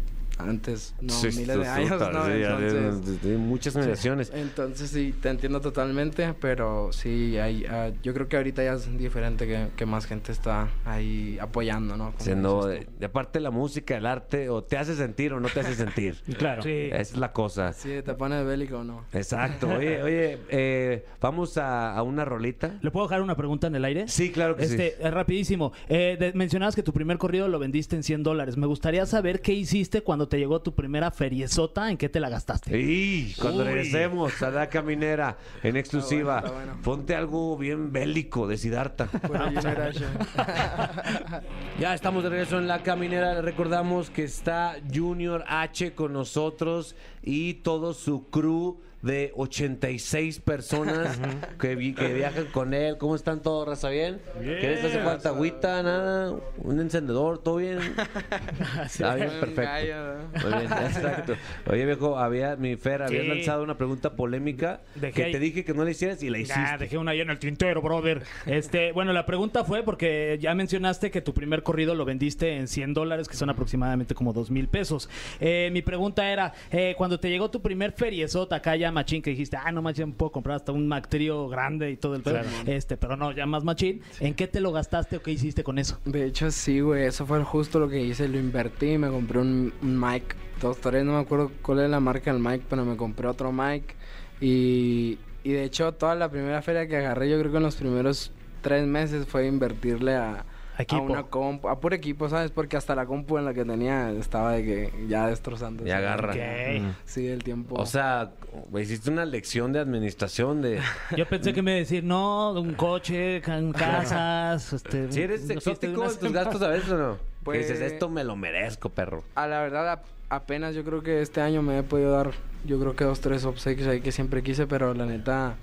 [0.44, 2.26] antes, no, Sí, miles de sí, años, sí, ¿no?
[2.26, 4.32] sí, Entonces, de- de muchas generaciones.
[4.34, 8.98] entonces sí, te entiendo totalmente, pero sí, hay, ah, yo creo que ahorita ya es
[8.98, 12.12] diferente que, que más gente está ahí apoyando, ¿no?
[12.12, 15.40] Como Siendo, dices de, de aparte la música, el arte, o te hace sentir o
[15.40, 16.16] no te hace sentir.
[16.38, 16.64] Claro.
[16.64, 16.88] Sí.
[16.92, 17.74] Esa es la cosa.
[17.74, 19.06] Sí, te pones bélico o no.
[19.14, 19.68] Exacto.
[19.78, 22.78] Oye, oye, eh, vamos a, a una rolita.
[22.82, 24.08] ¿Le puedo dejar una pregunta en el aire?
[24.08, 24.96] Sí, claro que Este, sí.
[25.00, 25.72] eh, rapidísimo.
[25.90, 28.58] Eh, de- mencionabas que tu primer corrido lo vendiste en 100 dólares.
[28.58, 32.30] Me gustaría saber qué hiciste cuando te llegó tu primera feriezota, ¿en qué te la
[32.30, 32.80] gastaste?
[32.80, 33.66] Y cuando Uy.
[33.66, 36.84] regresemos a la caminera en exclusiva, Está bueno, está bueno.
[36.84, 40.10] ponte algo bien bélico de Generation.
[41.82, 43.34] Ya estamos de regreso en la caminera.
[43.34, 51.20] Le recordamos que está Junior H con nosotros y todo su crew de 86 personas
[51.60, 52.98] que, vi- que viajan con él.
[52.98, 53.90] ¿Cómo están todos, raza?
[53.90, 54.20] ¿Bien?
[54.40, 55.30] ¿Qué les hace falta?
[55.30, 55.82] ¿Agüita?
[55.84, 56.36] ¿Nada?
[56.58, 57.42] ¿Un encendedor?
[57.44, 57.80] ¿Todo bien?
[58.86, 60.48] Está bien, Un perfecto.
[60.50, 61.34] Muy bien, exacto.
[61.68, 63.28] Oye, viejo, había, mi Fer, habías Sí.
[63.28, 66.38] lanzado una pregunta polémica Dejé que ahí- te dije que no la hicieras y la
[66.40, 66.60] hiciste.
[66.60, 68.22] Ah, dejé una ahí en el tintero, brother.
[68.46, 72.68] Este, bueno, la pregunta fue porque ya mencionaste que tu primer corrido lo vendiste en
[72.68, 75.10] 100 dólares, que son aproximadamente como 2 mil pesos.
[75.40, 79.32] Eh, mi pregunta era, eh, cuando te llegó tu primer feriezota acá ya machín, que
[79.32, 82.40] dijiste, ah, no me puedo comprar hasta un Mac Trio grande y todo el pedo.
[82.66, 84.02] Este, pero no, ya más machín.
[84.20, 86.00] ¿En qué te lo gastaste o qué hiciste con eso?
[86.06, 88.28] De hecho, sí, güey, eso fue justo lo que hice.
[88.28, 90.36] Lo invertí, me compré un, un mic.
[90.62, 93.52] Dos, tres, no me acuerdo cuál es la marca del mic, pero me compré otro
[93.52, 93.96] mic.
[94.40, 97.76] Y, y de hecho, toda la primera feria que agarré, yo creo que en los
[97.76, 100.46] primeros tres meses fue invertirle a,
[100.82, 101.04] a Equipo.
[101.04, 102.52] una compu, a puro equipo, ¿sabes?
[102.52, 105.86] Porque hasta la compu en la que tenía estaba de que ya destrozando.
[105.86, 106.34] Ya agarra.
[106.34, 106.96] Mm.
[107.06, 107.76] Sí, el tiempo.
[107.80, 108.32] O sea,
[108.80, 110.80] hiciste una lección de administración de...
[111.18, 115.12] Yo pensé que me iba a decir, no, un coche, can- casas, este...
[115.12, 117.18] Si eres exótico en tus gastos a veces o no?
[117.44, 119.24] Pues- Que dices, esto me lo merezco, perro.
[119.36, 122.32] A la verdad, a- apenas yo creo que este año me he podido dar,
[122.66, 125.56] yo creo que dos, tres obsequios ahí que siempre quise, pero la neta,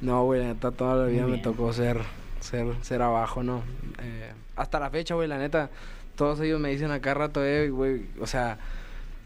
[0.00, 1.98] no, güey, la neta, toda la vida me tocó ser,
[2.40, 3.62] ser, ser abajo, ¿no?
[4.02, 5.70] Eh, hasta la fecha, güey, la neta,
[6.16, 8.58] todos ellos me dicen acá rato, eh, güey, o sea,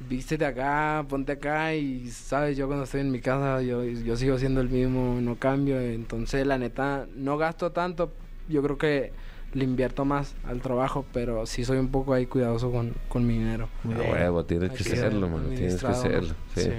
[0.08, 4.38] vístete acá, ponte acá y sabes, yo cuando estoy en mi casa yo, yo sigo
[4.38, 8.12] siendo el mismo, no cambio, entonces la neta no gasto tanto,
[8.48, 9.12] yo creo que
[9.54, 13.38] le invierto más al trabajo, pero sí soy un poco ahí cuidadoso con, con mi
[13.38, 13.68] dinero.
[13.84, 15.48] Huevo, tienes que ser serlo, mano.
[15.48, 16.34] Tienes que serlo.
[16.54, 16.70] Sí.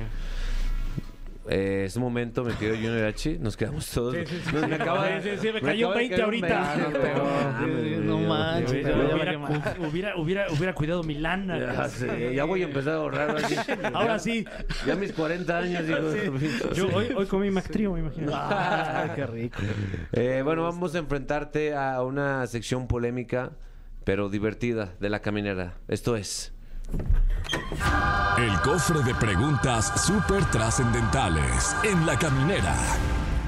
[1.49, 3.38] Eh, es un momento, me quedo Junior H.
[3.39, 4.15] Nos quedamos todos.
[4.15, 6.75] Sí, sí, sí, me cayó acaba de 20 caer un ahorita.
[6.91, 7.97] 20, güey.
[7.97, 8.86] No, manches,
[9.79, 11.57] Hubiera, hubiera, hubiera, cuidado mi lana.
[11.57, 13.38] Ya sé, ya voy a empezar a ahorrar.
[13.43, 13.55] así.
[13.93, 14.45] Ahora sí.
[14.86, 16.73] Ya mis 40 años, digo.
[16.73, 18.31] Yo hoy, hoy comí Mactrío, me imagino.
[18.33, 19.60] Ay, qué rico.
[20.12, 23.51] Eh, bueno, vamos a enfrentarte a una sección polémica,
[24.03, 25.75] pero divertida de la caminera.
[25.88, 26.57] Esto es.
[28.37, 32.75] El cofre de preguntas súper trascendentales en la caminera.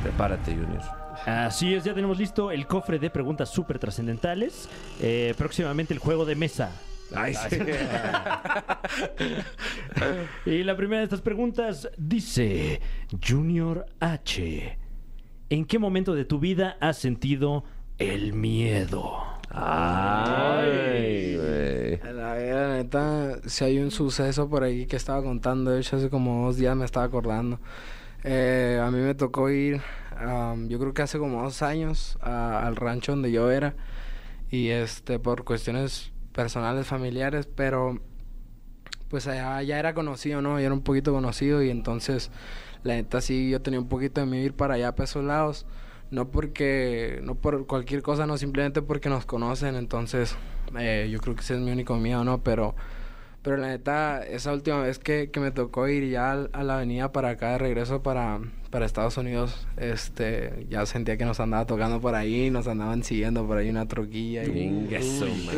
[0.01, 0.81] Prepárate, Junior.
[1.25, 4.69] Así es, ya tenemos listo el cofre de preguntas súper trascendentales.
[5.01, 6.71] Eh, próximamente el juego de mesa.
[7.15, 7.57] Ay, sí.
[10.45, 12.81] Y la primera de estas preguntas dice,
[13.25, 14.77] Junior H,
[15.49, 17.63] ¿en qué momento de tu vida has sentido
[17.97, 19.23] el miedo?
[19.51, 21.99] Ay, güey.
[22.83, 26.55] Neta, si hay un suceso por ahí que estaba contando, de hecho hace como dos
[26.57, 27.59] días me estaba acordando.
[28.23, 29.81] Eh, a mí me tocó ir,
[30.17, 33.75] am, yo creo que hace como dos años, a- al rancho donde yo era.
[34.51, 37.99] Y este, por cuestiones personales, familiares, pero
[39.09, 40.59] pues allá ya era conocido, ¿no?
[40.59, 42.29] Ya era un poquito conocido y entonces,
[42.83, 45.65] la neta sí, yo tenía un poquito de miedo ir para allá, para esos lados.
[46.11, 50.35] No porque, no por cualquier cosa, no, simplemente porque nos conocen, entonces
[50.79, 52.39] eh, yo creo que ese es mi único miedo, ¿no?
[52.43, 52.75] Pero,
[53.43, 56.75] pero la neta, esa última vez que, que me tocó ir ya al- a la
[56.77, 58.39] avenida para acá de regreso para,
[58.71, 63.45] para Estados Unidos, este, ya sentía que nos andaba tocando por ahí, nos andaban siguiendo
[63.45, 64.43] por ahí una troquilla.
[64.45, 64.49] Y,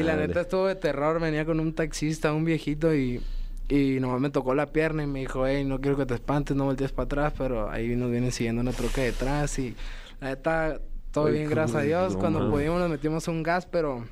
[0.04, 3.22] la neta estuvo de terror, venía con un taxista, un viejito y...
[3.70, 6.58] Y nomás me tocó la pierna y me dijo, hey, no quiero que te espantes,
[6.58, 9.74] no voltees para atrás, pero ahí nos vienen siguiendo una troca detrás y
[10.22, 10.80] la neta,
[11.12, 12.14] todo Ay, bien, gracias a Dios.
[12.14, 14.06] no Cuando pudimos nos metimos un gas, pero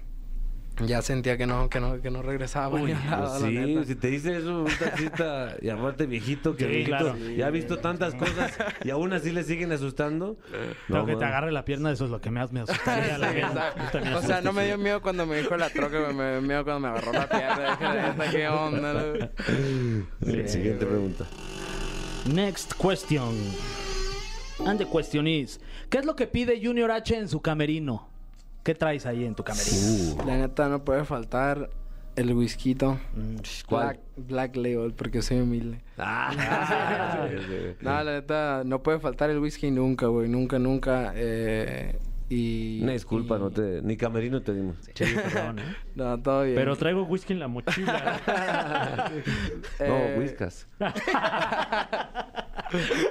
[0.85, 2.79] ya sentía que no, que no, que no regresaba.
[2.81, 3.83] Uy, la sí, neta.
[3.85, 7.17] si te dice eso un taxista y aparte viejito que Sí, viejito, claro.
[7.35, 10.37] ya ha visto tantas cosas y aún así le siguen asustando.
[10.87, 13.17] Pero que te agarre la pierna, eso es lo que más me asustaría.
[13.19, 14.17] la exacto.
[14.17, 16.79] O sea, no me dio miedo cuando me dijo la troca, me dio miedo cuando
[16.79, 17.71] me agarró la pierna.
[17.75, 19.29] Dije, la qué onda, ¿no?
[20.25, 21.25] Sí, Siguiente pregunta.
[22.25, 23.35] Next question.
[24.65, 28.07] And the question is, ¿qué es lo que pide Junior H en su camerino?
[28.63, 30.23] ¿Qué traes ahí en tu camerino?
[30.25, 31.69] La neta, no puede faltar
[32.15, 32.75] el whisky.
[32.75, 32.97] ¿Cuál?
[33.67, 35.81] Black, Black Label, porque soy humilde.
[35.97, 37.75] Ah, sí.
[37.81, 40.27] No, la neta, no puede faltar el whisky nunca, güey.
[40.27, 41.13] Nunca, nunca.
[41.15, 42.81] Eh, y...
[42.83, 44.75] Una disculpa, y- no te, ni camerino te dimos.
[44.93, 45.75] Sí, perdón, ¿eh?
[45.95, 46.55] No, todo bien.
[46.55, 48.19] Pero traigo whisky en la mochila.
[49.79, 50.67] No, Eh, whiskas.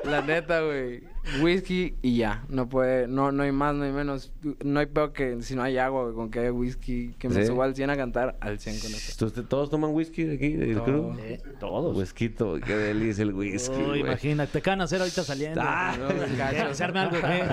[0.04, 1.02] La neta, güey.
[1.43, 2.45] Whisky y ya.
[2.49, 4.33] No puede, no, no hay más, no hay menos.
[4.64, 7.14] No hay peor que si no hay agua, con que haya whisky.
[7.19, 7.47] Que me Sí.
[7.47, 9.27] suba al 100 a cantar al 100 con eso.
[9.27, 10.85] ¿Ustedes todos toman whisky de aquí, del Todo.
[10.85, 11.17] crew?
[11.61, 11.97] Todos.
[11.97, 15.61] Whisquito, qué delicia el whisky, Uy, imagínate, ¿qué van a hacer ahorita saliendo?
[15.62, 15.95] Ah,
[16.59, 16.69] No.
[16.71, 17.17] ¿Hacerme algo?
[17.21, 17.45] ¿qué?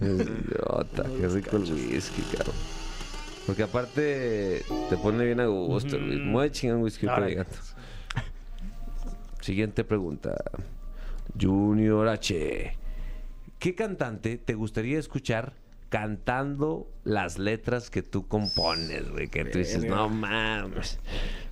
[0.04, 2.56] Idiota, qué rico el whisky, cabrón.
[3.46, 6.20] Porque aparte te pone bien a gusto, el whisky.
[6.24, 7.50] Muy chingón whisky para llegando.
[9.40, 10.34] Siguiente pregunta.
[11.40, 12.76] Junior H.
[13.60, 15.52] ¿Qué cantante te gustaría escuchar
[15.90, 19.28] cantando las letras que tú compones, güey?
[19.28, 20.98] Que tú dices, no mames.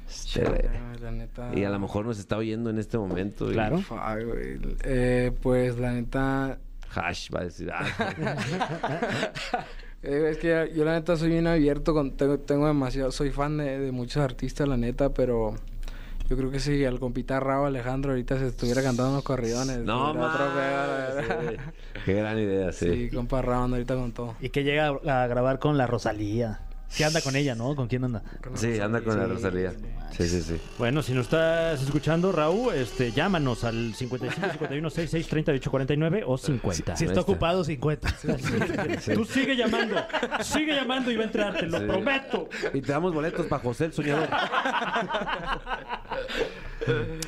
[0.09, 0.71] Este,
[1.03, 1.51] La neta.
[1.55, 3.47] y a lo mejor nos está oyendo en este momento.
[3.49, 3.85] Claro.
[4.85, 6.59] Eh, pues la neta.
[6.95, 7.71] Hash va a decir.
[7.75, 7.85] ah,
[10.03, 11.93] eh, es que yo, yo la neta soy bien abierto.
[11.93, 13.13] Con, tengo, tengo demasiado.
[13.13, 15.57] Soy fan de, de muchos artistas, la neta, pero.
[16.29, 19.79] Yo creo que si al compita Rabo Alejandro ahorita se estuviera cantando unos corridones.
[19.79, 21.25] no verdad.
[21.41, 21.57] sí.
[22.05, 23.09] Qué gran idea, sí.
[23.09, 24.35] Sí, compa Rabo ahorita con todo.
[24.41, 26.61] Y que llega a grabar con la Rosalía.
[26.97, 27.77] ¿Qué anda con ella, no?
[27.77, 28.23] ¿Con quién anda?
[28.55, 29.73] Sí, anda con la Rosalía.
[30.17, 30.61] Sí, sí, sí.
[30.79, 36.39] Bueno, si nos estás escuchando, Raúl, este, llámanos al 55 51 66 38 49 o
[36.39, 36.97] 50.
[36.97, 37.21] Si está está.
[37.21, 38.09] ocupado, 50.
[39.15, 39.97] Tú sigue llamando,
[40.43, 41.85] sigue llamando y va a entrar, te lo Sí.
[41.85, 42.49] prometo.
[42.73, 44.29] Y te damos boletos para José el Soñador.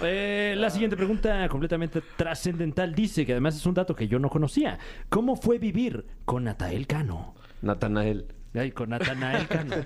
[0.02, 4.30] Eh, la siguiente pregunta, completamente trascendental, dice que además es un dato que yo no
[4.30, 4.78] conocía.
[5.10, 7.34] ¿Cómo fue vivir con Natael Cano?
[7.60, 8.26] Natanael.
[8.54, 9.74] Ay, con Natanael Cano.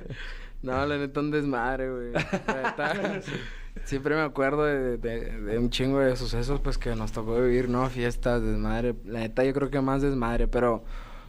[0.63, 2.13] No, la neta un desmadre, güey.
[2.13, 3.21] La neta,
[3.85, 7.69] siempre me acuerdo de, de- de un chingo de sucesos, pues, que nos tocó vivir,
[7.69, 7.87] ¿no?
[7.91, 8.95] Fiestas, desmadre.
[9.05, 10.83] La neta, yo creo que más desmadre, pero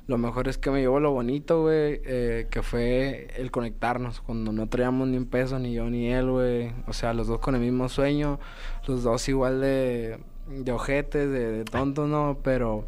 [0.07, 4.53] lo mejor es que me llevo lo bonito, güey, eh, que fue el conectarnos, cuando
[4.53, 6.71] no traíamos ni un peso, ni yo ni él, güey.
[6.87, 8.39] O sea, los dos con el mismo sueño,
[8.87, 10.17] los dos igual de,
[10.47, 12.39] de ojetes, de, de tontos, ¿no?
[12.41, 12.87] Pero,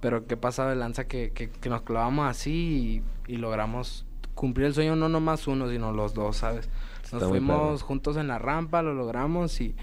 [0.00, 4.74] pero qué pasaba de lanza que, que, que nos clavamos así y, logramos cumplir el
[4.74, 6.68] sueño, no nomás uno, sino los dos, ¿sabes?
[7.12, 9.74] Nos Está fuimos juntos en la rampa, lo logramos y,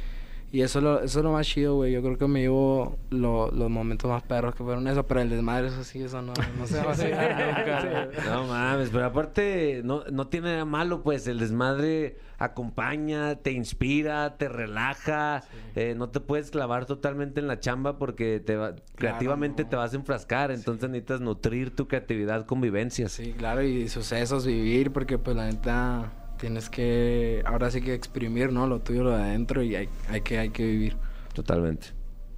[0.51, 1.91] y eso, lo, eso es lo más chido, güey.
[1.93, 5.29] Yo creo que me llevo lo- los momentos más perros que fueron eso, pero el
[5.29, 7.11] desmadre, eso sí, eso no, no se va a hacer
[7.47, 8.09] nunca.
[8.29, 14.37] No mames, pero aparte no, no tiene nada malo, pues el desmadre acompaña, te inspira,
[14.37, 15.43] te relaja,
[15.75, 19.69] eh, no te puedes clavar totalmente en la chamba porque te va- creativamente no.
[19.69, 23.11] te vas a enfrascar, entonces necesitas nutrir tu creatividad con vivencias.
[23.11, 28.51] Sí, claro, y sucesos, vivir, porque pues la neta tienes que, ahora sí que exprimir,
[28.51, 28.65] ¿no?
[28.67, 30.97] Lo tuyo, lo de adentro y hay, hay, que, hay que vivir.
[31.33, 31.87] Totalmente.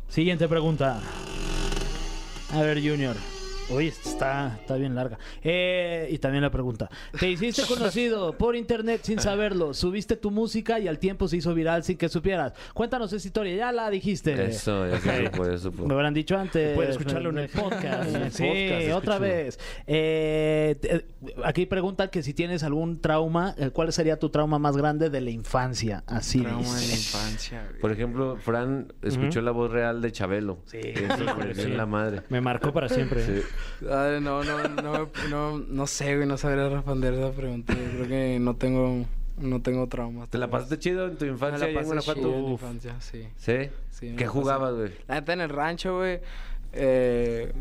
[0.10, 1.00] Siguiente pregunta.
[2.54, 3.16] A ver, Junior.
[3.72, 5.18] Uy, esta está, está bien larga.
[5.44, 6.90] Eh, y también la pregunta.
[7.20, 9.74] Te hiciste conocido por internet sin saberlo.
[9.74, 12.54] Subiste tu música y al tiempo se hizo viral sin que supieras.
[12.74, 13.56] Cuéntanos esa historia.
[13.56, 14.34] Ya la dijiste.
[14.46, 15.86] Eso, ya se supo, ya se supo.
[15.86, 16.76] Me habrán dicho antes.
[16.76, 18.14] Puede escucharlo en el podcast.
[18.16, 19.60] En el Sí, podcast, otra vez.
[19.88, 21.06] Eh, te-
[21.44, 25.22] aquí preguntan que si tienes algún trauma, eh, ¿cuál sería tu trauma más grande de
[25.22, 26.04] la infancia?
[26.08, 27.82] Así Trauma de la infancia, güey.
[27.82, 30.60] Por ejemplo, Fran escuchó la voz real de Chabelo.
[30.66, 30.80] Sí.
[30.82, 32.22] Eso en la madre.
[32.30, 33.26] Me marcó para siempre.
[33.26, 33.42] Sí.
[33.82, 37.74] Ay, no, no, no, no, no sé, güey, no sabría responder esa pregunta.
[37.74, 39.06] Yo creo que no tengo,
[39.38, 40.30] no tengo traumas.
[40.30, 42.42] ¿Te la pasaste chido en tu Me infancia la allá en pasé chido en la
[42.42, 42.52] Uf.
[42.62, 43.28] infancia, sí.
[43.38, 43.70] ¿Sí?
[43.90, 44.92] Sí, me ¿Qué la jugabas, güey?
[45.08, 46.20] La neta en el rancho, güey.
[46.74, 47.52] eh,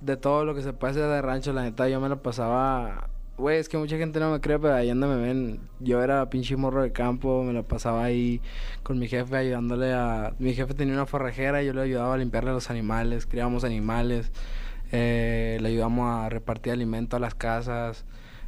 [0.00, 3.08] de todo lo que se hacer de rancho, la neta yo me la pasaba.
[3.36, 6.28] Güey, es que mucha gente no me cree, pero ahí donde me ven, yo era
[6.28, 8.40] pinche morro de campo, me la pasaba ahí
[8.82, 10.34] con mi jefe ayudándole a...
[10.38, 13.64] Mi jefe tenía una forrajera y yo le ayudaba a limpiarle a los animales, criábamos
[13.64, 14.30] animales,
[14.92, 18.04] eh, le ayudamos a repartir alimento a las casas,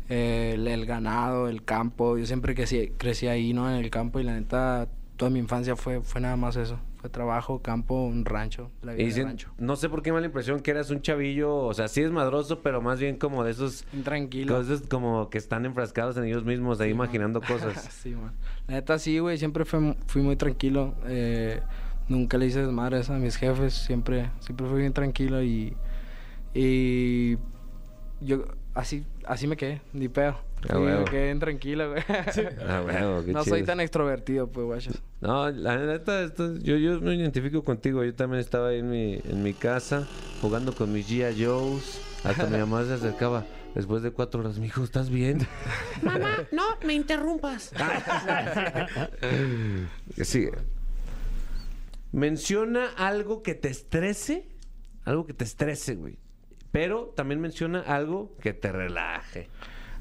[0.09, 2.19] eh, el, el ganado, el campo.
[2.19, 3.71] Yo siempre crecí, crecí ahí, ¿no?
[3.71, 6.79] En el campo y la neta, toda mi infancia fue, fue nada más eso.
[6.97, 9.51] Fue trabajo, campo, un rancho, la vida Y de dicen- rancho.
[9.59, 12.01] no sé por qué me da la impresión que eras un chavillo, o sea, sí
[12.01, 14.55] es madroso, pero más bien como de esos Tranquilo.
[14.57, 17.77] cosas como que están enfrascados en ellos mismos, ahí imaginando cosas.
[18.03, 18.33] sí, man.
[18.69, 20.95] La neta sí, güey, siempre fui muy tranquilo.
[21.07, 21.61] eh,
[22.09, 25.75] nunca le hice desmadres a mis jefes, siempre, siempre fui bien tranquilo y,
[26.55, 27.37] y
[28.21, 30.37] yo así, así me quedé, ni pedo.
[30.69, 32.03] Ah, Sí, me quedé bien tranquilo, güey.
[32.09, 35.03] Ah, qué no soy tan extrovertido, pues, guachos.
[35.21, 38.05] No, la neta, esto- yo, yo me identifico contigo.
[38.05, 40.07] Yo también estaba ahí en mi, en mi casa
[40.41, 41.45] jugando con mis G.I.
[41.45, 42.01] Joes.
[42.23, 43.45] Hasta mi mamá se acercaba.
[43.75, 45.49] Después de cuatro horas, mijo, ¿estás bien?
[46.03, 47.73] Mamá, no me interrumpas.
[50.23, 50.49] Sí.
[52.13, 54.47] Menciona algo que te estrese.
[55.05, 56.19] Algo que te estrese, güey.
[56.73, 59.49] Pero también menciona algo que te relaje.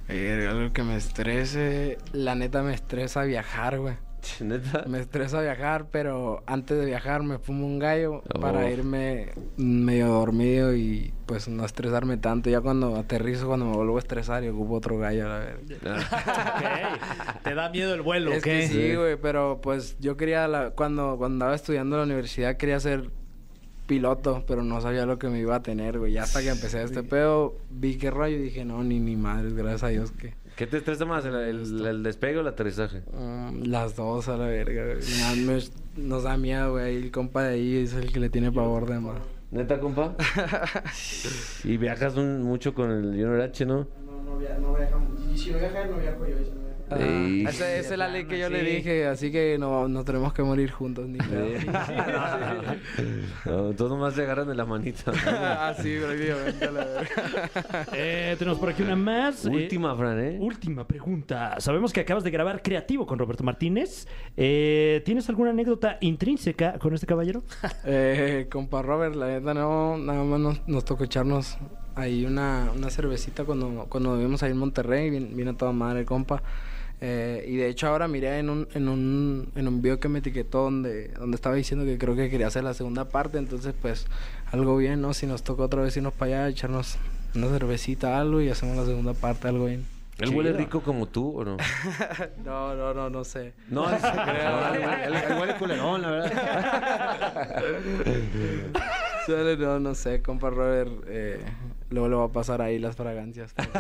[0.10, 3.95] Eh, algo que me estrese, la neta me estresa viajar, güey.
[4.39, 4.84] Neta.
[4.88, 8.39] Me estresa viajar, pero antes de viajar me fumo un gallo Oh.
[8.39, 12.49] para irme medio dormido y pues no estresarme tanto.
[12.49, 17.39] Ya cuando aterrizo, cuando me vuelvo a estresar y ocupo otro gallo, a la verga.
[17.43, 18.31] ¿Te da miedo el vuelo?
[18.31, 18.62] Es qué?
[18.62, 22.57] que sí, güey, pero pues yo quería, la- cuando, cuando andaba estudiando en la universidad,
[22.57, 23.10] quería ser
[23.95, 26.13] piloto, pero no sabía lo que me iba a tener, güey.
[26.13, 29.51] Ya hasta que empecé este pedo, vi qué rollo y dije, no, ni mi madre,
[29.54, 30.34] gracias a Dios que...
[30.56, 31.25] ¿Qué te estresa más?
[31.25, 33.01] ¿El, el- el despegue o el aterrizaje?
[33.13, 34.97] Mm, las dos a la verga, güey.
[35.19, 36.95] Nada, me- nos da miedo, güey.
[36.95, 39.17] El compa de ahí es el que le tiene pavor de más.
[39.51, 40.15] ¿Neta, compa?
[41.65, 43.88] y viajas un- mucho con el Junior H, ¿no?
[44.06, 45.19] No, no, via- no viajamos.
[45.34, 46.36] Y si no viaja, no viajo yo.
[46.95, 48.65] Esa, esa es la ley que yo le sí.
[48.65, 51.45] dije, así que no, no tenemos que morir juntos ni pedo.
[53.45, 55.12] No, todos nomás se agarran de la manita.
[55.27, 56.88] ah, sí, prácticamente, la.
[57.93, 59.45] Eh, tenemos por aquí una más.
[59.45, 60.38] Eh, Última, Fran, ¿eh?
[60.39, 61.56] Última pregunta.
[61.60, 64.08] Sabemos que acabas de grabar Creativo con Roberto Martínez.
[64.38, 67.43] Eh, ¿Tienes alguna anécdota intrínseca con este caballero?
[67.86, 71.58] Eh, compa Robert, la neta no, nada más nos, nos tocó echarnos
[71.95, 76.41] ahí una, una cervecita cuando, cuando vivimos ahí en Monterrey, vino, vino toda madre, compa.
[77.03, 80.19] Eh, y de hecho ahora miré en un, en un, en un video que me
[80.19, 84.05] etiquetó donde, donde estaba diciendo que creo que quería hacer la segunda parte, entonces pues
[84.51, 85.13] algo bien, ¿no?
[85.15, 86.97] Si nos toca otra vez irnos para allá, echarnos
[87.33, 89.83] una cervecita, algo y hacemos la segunda parte, algo bien.
[90.19, 91.57] ¿Él huele rico como tú o no?
[92.45, 93.53] No, no, no, no sé.
[93.69, 95.05] No, no se crea.
[95.05, 97.63] Él, huele culerón, la verdad.
[99.57, 100.91] No, no sé, compa Robert.
[101.07, 101.39] eh,
[101.91, 103.54] luego le va a pasar ahí las fragancias.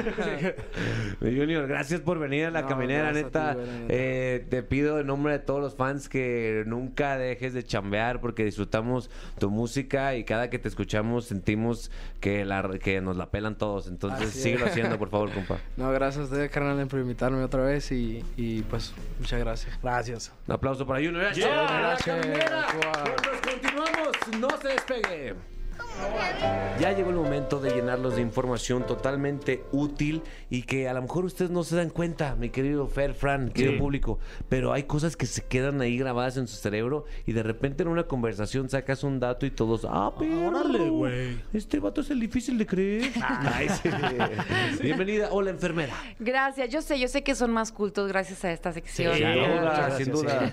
[1.20, 3.84] Junior, gracias por venir a la No, caminera, gracias a ti, neta.
[3.88, 8.44] Eh, te pido en nombre de todos los fans que nunca dejes de chambear porque
[8.44, 13.56] disfrutamos tu música y cada que te escuchamos sentimos que, la, que nos la pelan
[13.56, 13.88] todos.
[13.88, 15.58] Entonces, síguelo haciendo, por favor, compa.
[15.76, 19.78] No, gracias a ustedes, carnal, por invitarme otra vez y, y pues muchas gracias.
[19.82, 20.32] Gracias.
[20.46, 21.32] Un aplauso para Junior.
[21.32, 21.32] ¡Ya!
[21.32, 21.80] Yeah.
[21.80, 22.66] ¡La caminera!
[22.72, 23.04] Wow.
[23.04, 25.59] Nosotros continuamos, no se despegue.
[26.80, 31.26] Ya llegó el momento de llenarlos de información totalmente útil y que a lo mejor
[31.26, 33.78] ustedes no se dan cuenta, mi querido Fer, Fran, querido Sí.
[33.78, 37.82] público, pero hay cosas que se quedan ahí grabadas en su cerebro y de repente
[37.82, 41.38] en una conversación sacas un dato y todos, ah, pero Órale, güey.
[41.52, 43.10] este vato es el difícil de creer.
[43.22, 43.90] Ay, sí.
[44.82, 45.92] Bienvenida, hola enfermera.
[46.18, 49.12] Gracias, yo sé, yo sé que son más cultos gracias a esta sección.
[49.14, 50.52] Sí, Sin muchas duda, gracias, sin duda.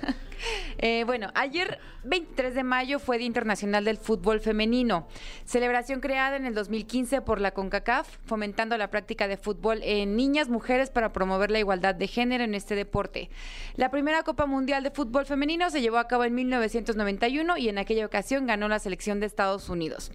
[0.77, 5.07] Eh, bueno, ayer 23 de mayo fue Día Internacional del Fútbol Femenino,
[5.45, 10.49] celebración creada en el 2015 por la CONCACAF, fomentando la práctica de fútbol en niñas,
[10.49, 13.29] mujeres para promover la igualdad de género en este deporte.
[13.75, 17.77] La primera Copa Mundial de Fútbol Femenino se llevó a cabo en 1991 y en
[17.77, 20.11] aquella ocasión ganó la selección de Estados Unidos.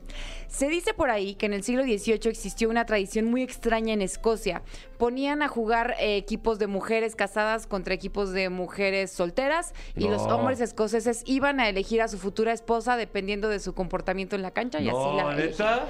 [0.48, 4.02] Se dice por ahí que en el siglo XVIII existió una tradición muy extraña en
[4.02, 4.62] Escocia.
[4.98, 10.22] Ponían a jugar eh, equipos de mujeres casadas contra equipos de mujeres solteras y los
[10.32, 14.50] hombres escoceses iban a elegir a su futura esposa dependiendo de su comportamiento en la
[14.52, 15.86] cancha y así la ¿neta?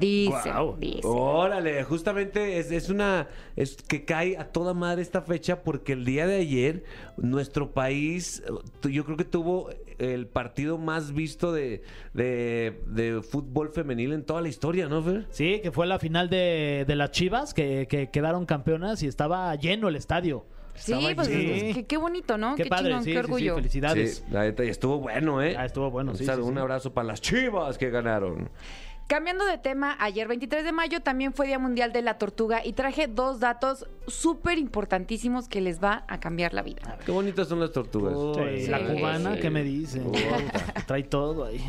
[0.00, 0.76] Dicen, Guau.
[0.78, 1.00] dicen.
[1.04, 6.06] Órale, justamente es, es una es que cae a toda madre esta fecha porque el
[6.06, 6.84] día de ayer
[7.18, 8.42] nuestro país
[8.80, 9.68] tu- yo creo que tuvo
[9.98, 11.82] el partido más visto de,
[12.14, 15.26] de, de fútbol femenil en toda la historia, ¿no, Fer?
[15.30, 19.54] Sí, que fue la final de, de las Chivas, que, que quedaron campeonas y estaba
[19.56, 20.46] lleno el estadio.
[20.74, 21.52] Sí, Estaba pues lleno.
[21.54, 22.54] es que qué bonito, ¿no?
[22.54, 23.54] Qué, padre, chingón, sí, qué sí, sí, orgullo.
[23.56, 24.16] felicidades.
[24.26, 25.54] Sí, la neta, y estuvo bueno, ¿eh?
[25.56, 26.58] Ah, estuvo bueno, un, sí, un sí.
[26.60, 28.48] abrazo para las chivas que ganaron.
[29.12, 32.72] Cambiando de tema, ayer 23 de mayo también fue Día Mundial de la Tortuga y
[32.72, 36.96] traje dos datos súper importantísimos que les va a cambiar la vida.
[37.04, 38.14] Qué bonitas son las tortugas.
[38.58, 38.68] Sí.
[38.68, 39.40] La cubana, Sí.
[39.42, 40.00] ¿qué me dice?
[40.00, 40.18] Puta,
[40.86, 41.60] Trae todo ahí.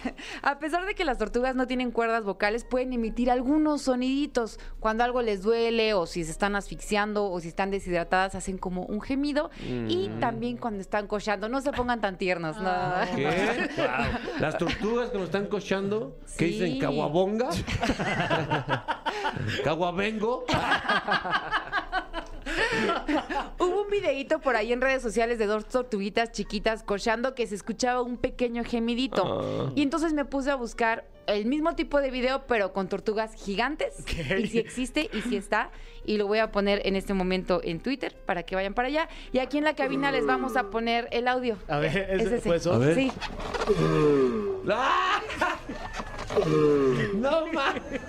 [0.42, 4.58] A pesar de que las tortugas no tienen cuerdas vocales, pueden emitir algunos soniditos.
[4.80, 8.82] Cuando algo les duele o si se están asfixiando o si están deshidratadas, hacen como
[8.86, 9.52] un gemido.
[9.86, 12.56] Y también cuando están cochando, no se pongan tan tiernos.
[12.56, 12.72] no.
[13.14, 13.28] ¿Qué?
[14.40, 16.58] Las tortugas que nos están cochando, ¿qué Sí.
[16.58, 16.87] dicen?
[16.88, 17.50] ¿Caguabonga?
[19.64, 20.44] ¿Caguabengo?
[23.58, 27.54] Hubo un videíto por ahí en redes sociales de dos tortuguitas chiquitas cochando que se
[27.54, 29.66] escuchaba un pequeño gemidito.
[29.68, 29.72] Ah.
[29.74, 33.94] Y entonces me puse a buscar el mismo tipo de video, pero con tortugas gigantes.
[34.38, 35.70] Y si existe y si está.
[36.04, 39.08] Y lo voy a poner en este momento en Twitter para que vayan para allá.
[39.32, 41.58] Y aquí en la cabina les vamos a poner el audio.
[41.68, 42.48] A ver, Es ¿ese ese.
[42.48, 42.72] fue eso?
[42.72, 42.94] A ver.
[42.94, 43.12] Sí.
[44.70, 45.20] ¡Ah!
[47.14, 48.00] ¡No mames!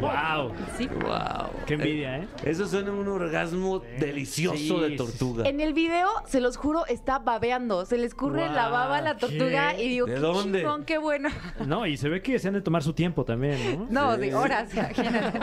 [0.00, 0.52] ¡Wow!
[0.76, 0.88] sí.
[0.88, 1.50] ¡Wow!
[1.66, 2.28] ¡Qué envidia, eh!
[2.44, 5.48] Eso suena un orgasmo delicioso sí, de sí, tortuga.
[5.48, 7.84] En el video, se los juro, está babeando.
[7.86, 9.84] Se le escurre la baba a la tortuga ¿Qué?
[9.84, 10.58] y digo, ¿De qué dónde?
[10.60, 11.28] chingón, qué bueno.
[11.66, 13.86] No, y se ve que se han de tomar su tiempo también, ¿no?
[13.88, 15.38] No, de horas, imagínate.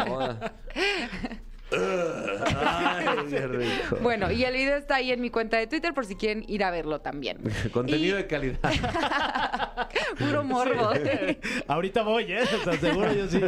[1.72, 2.98] Joda.
[2.98, 3.98] Ay, qué rico.
[4.02, 6.64] Bueno, y el video está ahí en mi cuenta de Twitter por si quieren ir
[6.64, 7.38] a verlo también.
[7.74, 8.60] Contenido Y- de calidad.
[10.20, 10.90] Puro morbo.
[11.68, 12.42] Ahorita voy, ¿eh?
[12.44, 13.40] O sea, seguro yo sí.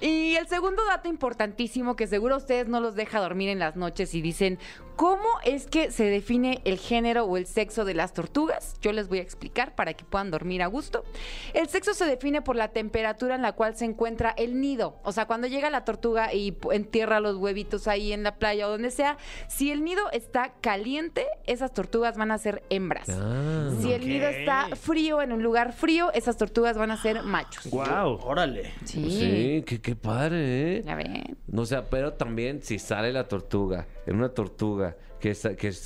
[0.00, 3.76] y el segundo dato importantísimo que seguro a ustedes no los deja dormir en las
[3.76, 4.58] noches y dicen,
[5.00, 8.74] ¿cómo es que se define el género o el sexo de las tortugas?
[8.82, 11.06] Yo les voy a explicar para que puedan dormir a gusto.
[11.54, 14.98] El sexo se define por la temperatura en la cual se encuentra el nido.
[15.02, 18.72] O sea, cuando llega la tortuga y entierra los huevitos ahí en la playa o
[18.72, 19.16] donde sea,
[19.48, 23.08] si el nido está caliente, esas tortugas van a ser hembras.
[23.08, 23.70] Ah.
[23.80, 27.70] Si el nido está frío en un lugar frío, esas tortugas van a ser machos.
[27.70, 28.20] ¡Wow!
[28.22, 28.74] Órale.
[28.84, 29.10] Sí.
[29.10, 30.82] Sí, qué, qué padre, ¿eh?
[30.84, 31.38] Ya ven.
[31.46, 34.89] No, o sea, pero también si sale la tortuga, en una tortuga
[35.20, 35.34] que,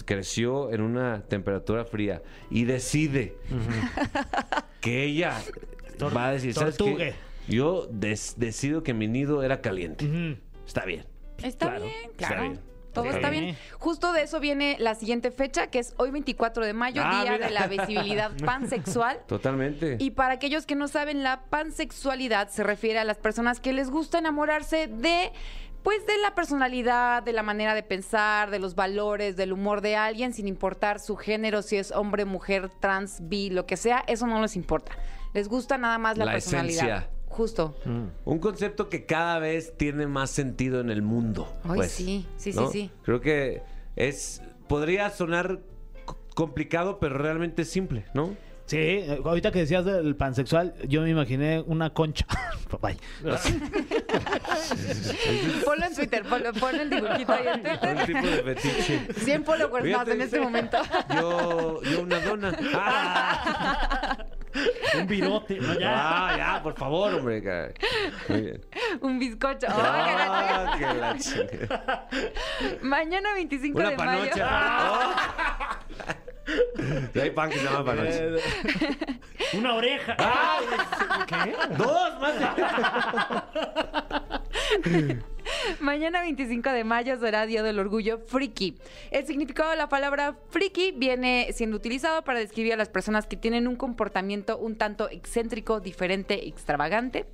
[0.04, 3.36] creció en una temperatura fría y decide
[4.80, 5.40] que ella
[5.98, 7.14] Tor- va a decir, ¿sabes qué?
[7.48, 10.38] Yo des- decido que mi nido era caliente.
[10.66, 11.04] Está bien.
[11.42, 12.42] Está Claro, bien, está claro.
[12.42, 12.60] bien.
[12.94, 13.56] Todo está bien.
[13.80, 17.32] Justo de eso viene la siguiente fecha, que es hoy 24 de mayo, Ah, Día
[17.32, 17.46] mira.
[17.48, 19.18] de la Visibilidad Pansexual.
[19.26, 19.96] Totalmente.
[19.98, 23.90] Y para aquellos que no saben, la pansexualidad se refiere a las personas que les
[23.90, 25.32] gusta enamorarse de,
[25.84, 29.94] pues, de la personalidad, de la manera de pensar, de los valores, del humor de
[29.94, 34.26] alguien, sin importar su género, si es hombre, mujer, trans, bi, lo que sea, eso
[34.26, 34.92] no les importa.
[35.34, 36.86] Les gusta nada más la, La personalidad.
[36.86, 37.10] esencia.
[37.28, 37.76] Justo.
[38.24, 41.52] Un concepto que cada vez tiene más sentido en el mundo.
[41.64, 42.70] Ay, pues, sí, sí, sí, ¿no?
[42.70, 42.90] sí.
[43.02, 43.62] Creo que
[43.96, 44.40] es.
[44.68, 45.58] Podría sonar
[46.34, 48.36] complicado, pero realmente es simple, ¿no?
[48.66, 52.24] Sí, eh, ahorita que decías del pansexual, yo me imaginé una concha.
[52.80, 52.96] Bye.
[55.64, 58.06] Ponlo en Twitter, ponlo, pon el dibujito ahí en Un Twitter.
[58.06, 59.12] tipo de fetiche.
[59.14, 60.78] 100 followers más Fíjate, en este momento.
[61.14, 62.52] Yo, yo una dona.
[62.74, 64.16] Ah,
[64.98, 65.60] Un virote.
[65.60, 65.90] No, ya.
[65.94, 67.74] ah, ya, por favor, hombre.
[68.28, 68.60] Muy bien.
[69.02, 69.66] Un bizcocho.
[69.68, 70.22] ¡Ay, qué!
[70.26, 72.08] Ah, que la chingada.
[72.82, 74.30] Mañana 25 Una de mayo.
[74.30, 75.80] panocha.
[77.14, 78.20] Y hay pan que se llama panocha.
[79.54, 80.16] Una oreja.
[81.26, 81.54] ¿Qué?
[81.76, 82.34] Dos más.
[85.80, 88.76] Mañana 25 de mayo será Día del Orgullo Friki.
[89.10, 93.36] El significado de la palabra friki viene siendo utilizado para describir a las personas que
[93.36, 97.26] tienen un comportamiento un tanto excéntrico, diferente, extravagante.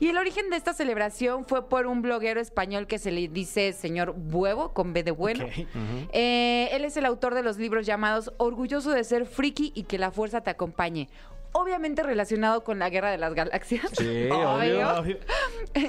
[0.00, 3.72] Y el origen de esta celebración fue por un bloguero español que se le dice
[3.72, 5.46] señor Huevo, con B de bueno.
[6.12, 9.98] Eh, él es el autor de los libros llamados Orgulloso de ser friki y que
[9.98, 11.08] la fuerza te acompañe.
[11.56, 13.86] Obviamente relacionado con la Guerra de las Galaxias.
[13.96, 14.98] Sí, Obvio.
[14.98, 15.18] obvio.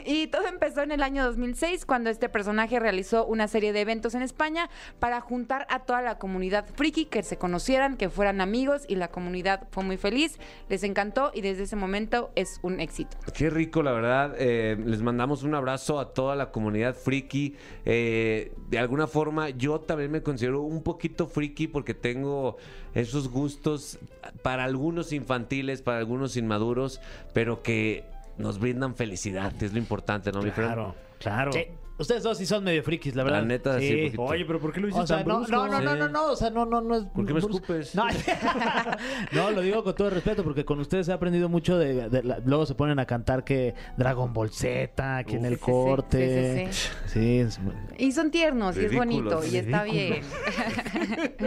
[0.06, 4.14] Y todo empezó en el año 2006 cuando este personaje realizó una serie de eventos
[4.14, 8.84] en España para juntar a toda la comunidad friki, que se conocieran, que fueran amigos
[8.88, 10.40] y la comunidad fue muy feliz,
[10.70, 13.18] les encantó y desde ese momento es un éxito.
[13.34, 14.36] Qué rico, la verdad.
[14.38, 17.56] Eh, les mandamos un abrazo a toda la comunidad friki.
[17.86, 22.58] Eh, de alguna forma, yo también me considero un poquito friki porque tengo
[22.94, 24.00] esos gustos
[24.42, 27.02] para algunos infantiles, para algunos inmaduros,
[27.34, 28.04] pero que
[28.38, 30.68] nos brindan felicidad, que es lo importante, ¿no, mi Fran?
[30.68, 31.52] Claro, claro.
[31.54, 31.68] Sí,
[31.98, 33.40] ustedes dos sí son medio frikis, la verdad.
[33.42, 34.22] La neta, sí, poquito.
[34.24, 35.56] Oye, pero ¿por qué lo dices O sea, tan no, brusco?
[35.56, 36.00] no, no, no, Sí.
[36.00, 37.04] no, no, o sea, no, no, no es.
[37.06, 37.56] ¿Por qué me brusco.
[37.58, 37.96] escupes?
[37.96, 38.06] No,
[39.32, 42.24] no, lo digo con todo el respeto, porque con ustedes he aprendido mucho de, de
[42.24, 45.60] la- luego se ponen a cantar que Dragon Ball Z, que en Sí, el sí,
[45.60, 46.70] sí, corte.
[46.72, 47.60] sí, Sí, es-
[47.98, 49.34] Y son tiernos y es Ridículos.
[49.36, 50.22] bonito y está bien.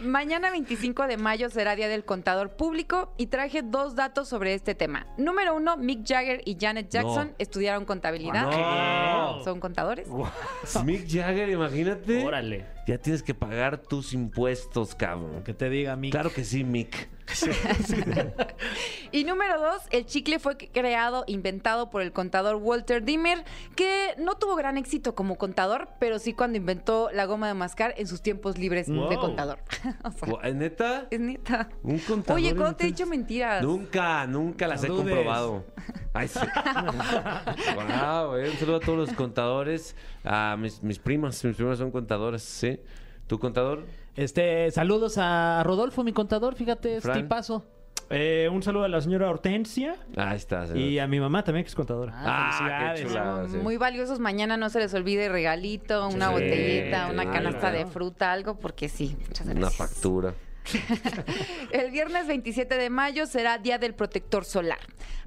[0.00, 4.74] Mañana 25 de mayo será Día del Contador Público y traje dos datos sobre este
[4.74, 5.06] tema.
[5.16, 7.34] Número uno, Mick Jagger y Janet Jackson No.
[7.38, 8.42] estudiaron contabilidad.
[8.50, 9.35] No.
[9.44, 10.06] Son contadores.
[10.84, 12.24] Mick Jagger, imagínate.
[12.24, 12.75] Órale.
[12.86, 15.42] Ya tienes que pagar tus impuestos, cabrón.
[15.42, 16.10] que te diga, mi.
[16.10, 17.08] Claro que sí, Mick.
[19.12, 24.34] Y número dos, el chicle fue creado, inventado por el contador Walter Dimmer, que no
[24.34, 28.20] tuvo gran éxito como contador, pero sí cuando inventó la goma de mascar en sus
[28.20, 29.14] tiempos libres de Wow.
[29.20, 29.58] contador.
[30.04, 30.10] O
[30.40, 31.06] sea, ¿Neta?
[31.10, 31.68] es neta.
[31.82, 32.40] Un contador.
[32.40, 33.62] Oye, ¿cuándo te he dicho mentiras?
[33.62, 35.04] Nunca, nunca las he dudes.
[35.04, 35.64] comprobado.
[36.12, 36.40] Ay, sí.
[37.74, 39.96] Guau, eh, Un saludo a todos los contadores.
[40.24, 42.75] A mis, mis primas, mis primas son contadoras, ¿sí?
[43.26, 43.84] ¿Tu contador?
[44.14, 47.22] Este, saludos a Rodolfo, mi contador, fíjate, es Fran.
[47.22, 47.64] tipazo.
[48.08, 50.64] Eh, un saludo a la señora Hortensia Ahí está.
[50.76, 52.12] y a mi mamá también, que es contadora.
[52.14, 53.08] Ah, qué felicidades.
[53.08, 53.48] chulada.
[53.48, 53.56] sí.
[53.56, 54.20] Muy valiosos.
[54.20, 57.32] Mañana no se les olvide regalito, una Sí, botellita, una claro.
[57.32, 59.16] canasta de fruta, algo, porque sí.
[59.26, 59.76] Muchas Una gracias.
[59.90, 60.34] factura.
[61.70, 64.78] El viernes 27 de mayo será Día del Protector Solar.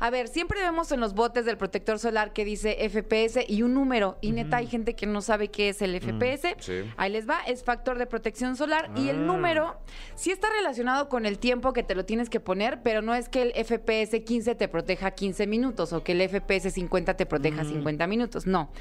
[0.01, 3.73] A ver, siempre vemos en los botes del protector solar que dice FPS y un
[3.73, 4.17] número.
[4.21, 6.55] Y neta, hay gente que no sabe qué es el FPS.
[6.59, 6.83] sí.
[6.95, 8.89] Ahí les va, es factor de protección solar.
[8.95, 9.11] Y Ah.
[9.11, 9.77] el número
[10.15, 13.27] sí está relacionado con el tiempo que te lo tienes que poner, pero no es
[13.27, 17.65] que el FPS 15 te proteja 15 minutos o que el FPS 50 te proteja
[17.65, 18.45] 50 minutos.
[18.47, 18.71] No.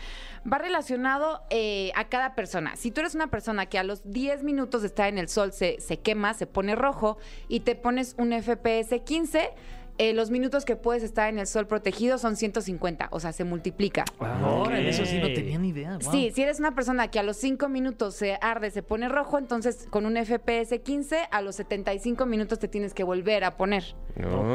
[0.50, 2.76] Va relacionado eh, a cada persona.
[2.76, 5.52] Si tú eres una persona que a los 10 minutos de estar en el sol
[5.52, 7.18] se, se quema, se pone rojo
[7.49, 9.51] y te pones un FPS 15,
[9.99, 13.44] eh, los minutos que puedes estar en el sol protegido son 150, o sea, se
[13.44, 14.05] multiplica.
[14.18, 15.99] Órale, eso sí no tenía ni idea.
[16.01, 16.12] wow.
[16.12, 19.38] Sí, si eres una persona que a los 5 minutos se arde, se pone rojo,
[19.38, 23.84] entonces con un FPS 15, a los 75 minutos te tienes que volver a poner.
[24.24, 24.53] Oh.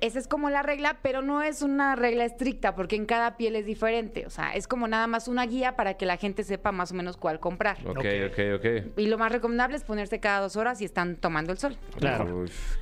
[0.00, 3.56] Esa es como la regla, pero no es una regla estricta porque en cada piel
[3.56, 4.26] es diferente.
[4.26, 6.94] O sea, es como nada más una guía para que la gente sepa más o
[6.94, 7.78] menos cuál comprar.
[7.86, 8.98] Ok, ok, ok.
[8.98, 11.76] Y lo más recomendable es ponerse cada dos horas si están tomando el sol.
[11.98, 12.42] Claro.
[12.44, 12.76] Uf.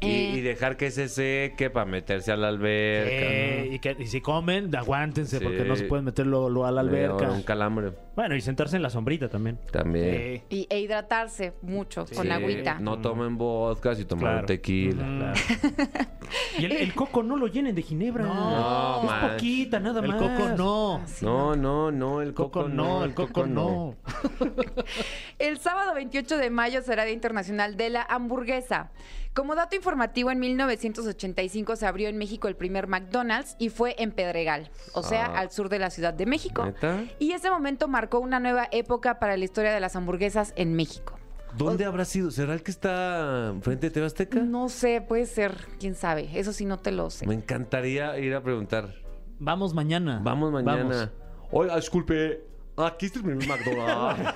[0.00, 0.30] Y, Eh.
[0.36, 3.10] y dejar que se seque para meterse a la alberca.
[3.12, 5.44] Eh, y, que, y si comen, aguántense, Sí.
[5.44, 6.88] porque no se pueden meterlo lo a la ¿no?
[6.88, 7.30] alberca.
[7.30, 9.58] Un calambre Bueno, y sentarse en la sombrita también.
[9.72, 10.04] también.
[10.14, 12.78] Eh, Y, e hidratarse mucho con agüita.
[12.80, 14.46] No tomen vodka si toman Claro.
[14.46, 15.32] tequila.
[16.58, 18.24] Y el, el coco no lo llenen de ginebra.
[18.24, 19.30] No, es man.
[19.32, 20.16] poquita, nada el más.
[20.20, 21.00] coco no.
[21.22, 23.96] No, no, no, el Coco, coco, no, el coco no.
[25.38, 28.90] El sábado 28 de mayo será Día Internacional de la Hamburguesa.
[29.34, 34.12] Como dato informativo, en 1985 se abrió en México el primer McDonald's y fue en
[34.12, 35.40] Pedregal, o sea, Ah.
[35.40, 36.64] al sur de la Ciudad de México.
[36.64, 37.02] ¿Neta?
[37.18, 41.18] Y ese momento marcó una nueva época para la historia de las hamburguesas en México.
[41.56, 42.30] ¿Dónde habrá sido?
[42.30, 44.40] ¿Será el que está frente de TV Azteca?
[44.40, 46.28] No sé, puede ser, quién sabe.
[46.38, 47.26] Eso sí no te lo sé.
[47.26, 48.94] Me encantaría ir a preguntar.
[49.40, 50.20] Vamos mañana.
[50.22, 51.12] Vamos mañana.
[51.50, 52.40] Oiga, disculpe,
[52.76, 54.34] Aquí está el McDonald's.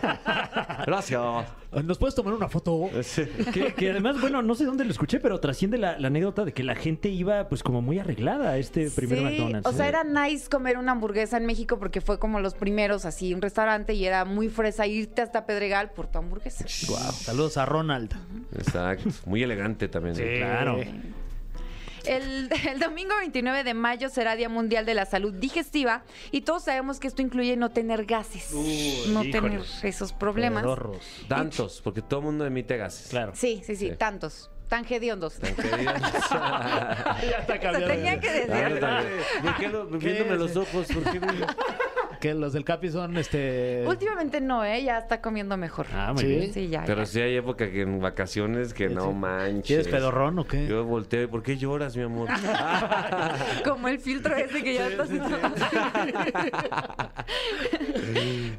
[0.86, 1.20] Gracias.
[1.84, 2.88] ¿Nos puedes tomar una foto?
[3.52, 6.52] Que, que además, bueno, no sé dónde lo escuché, pero trasciende la, la anécdota de
[6.52, 9.68] que la gente iba pues como muy arreglada a este primer Sí, McDonald's.
[9.68, 13.34] O sea, era nice comer una hamburguesa en México porque fue como los primeros, así,
[13.34, 16.64] un restaurante y era muy fresa irte hasta Pedregal por tu hamburguesa.
[16.68, 18.14] Saludos a Ronald.
[18.54, 19.10] Exacto.
[19.26, 20.14] Muy elegante también.
[20.14, 20.80] Claro.
[22.08, 26.64] El, el domingo 29 de mayo será Día Mundial de la Salud Digestiva y todos
[26.64, 28.52] sabemos que esto incluye no tener gases,
[29.08, 30.62] no tener esos problemas.
[30.62, 31.06] Pedorros.
[31.28, 33.08] Tantos, porque todo el mundo emite gases.
[33.10, 33.32] Claro.
[33.34, 33.96] Sí, sí, sí, Sí.
[33.96, 35.34] tantos, tan hediondos.
[35.38, 35.94] Queridos.
[37.20, 38.80] Ya está Se tenía que decir.
[39.98, 41.20] Viéndome los ojos, ¿por qué?
[42.20, 43.84] Que los del Capi son este.
[43.86, 44.82] Últimamente no, ¿eh?
[44.82, 45.86] Ya está comiendo mejor.
[45.94, 46.28] Ah, muy Sí.
[46.28, 46.52] bien.
[46.52, 46.82] Sí, ya.
[46.86, 47.06] Pero ya.
[47.06, 49.66] sí hay época que en vacaciones que no manches.
[49.66, 50.66] ¿Quieres pedorrón o qué?
[50.66, 52.28] Yo volteo, ¿y ¿por qué lloras, mi amor?
[53.64, 55.08] Como el filtro ese que ya estás.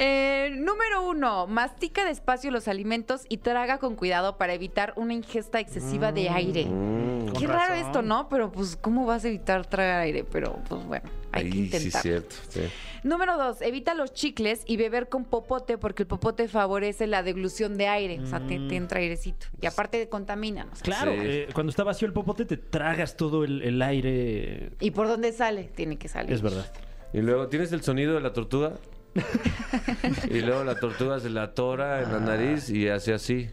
[0.02, 5.60] Eh, número uno, mastica despacio los alimentos y traga con cuidado para evitar una ingesta
[5.60, 6.66] excesiva de aire.
[6.66, 7.86] Mm, Qué raro razón.
[7.88, 8.30] esto, ¿no?
[8.30, 10.24] Pero pues, ¿cómo vas a evitar tragar aire?
[10.24, 12.02] Pero pues bueno, hay que ahí sí, intentar.
[12.02, 12.36] cierto.
[12.50, 12.62] sí.
[13.04, 17.78] Número dos, evita los chicles y beber con popote porque el popote favorece la deglución
[17.78, 18.20] de aire.
[18.20, 19.48] O sea, te, te entra airecito.
[19.62, 20.72] Y aparte contamina, ¿no?
[20.82, 21.18] Claro, Sí.
[21.22, 24.72] eh, cuando está vacío el popote te tragas todo el, el aire.
[24.82, 25.64] ¿Y por dónde sale?
[25.76, 26.34] Tiene que salir.
[26.34, 26.70] Es verdad.
[27.14, 28.74] Y luego, ¿tienes el sonido de la tortuga?
[30.30, 33.50] y luego la tortuga se la atora en la nariz y hace así.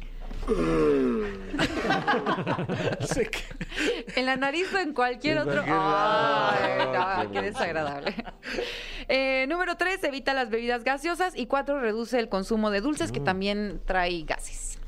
[4.16, 5.62] En la nariz o en cualquier otro.
[5.66, 8.14] Ay, no, qué desagradable.
[9.08, 11.36] Eh, número tres, evita las bebidas gaseosas.
[11.36, 14.78] Y cuatro, reduce el consumo de dulces, que también trae gases.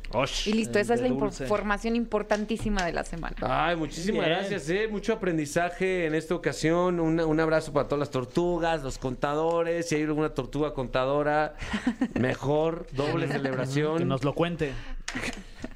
[0.46, 1.44] Y listo, esa es la dulce.
[1.44, 3.36] información importantísima de la semana.
[3.42, 4.38] Ay, muchísimas Bien.
[4.38, 4.88] gracias, ¿eh?
[4.90, 6.98] Mucho aprendizaje en esta ocasión.
[6.98, 9.86] Una- un abrazo para todas las tortugas, los contadores.
[9.86, 11.56] Si hay alguna tortuga contadora,
[12.14, 13.98] mejor, doble celebración.
[13.98, 14.72] Que nos lo cuente.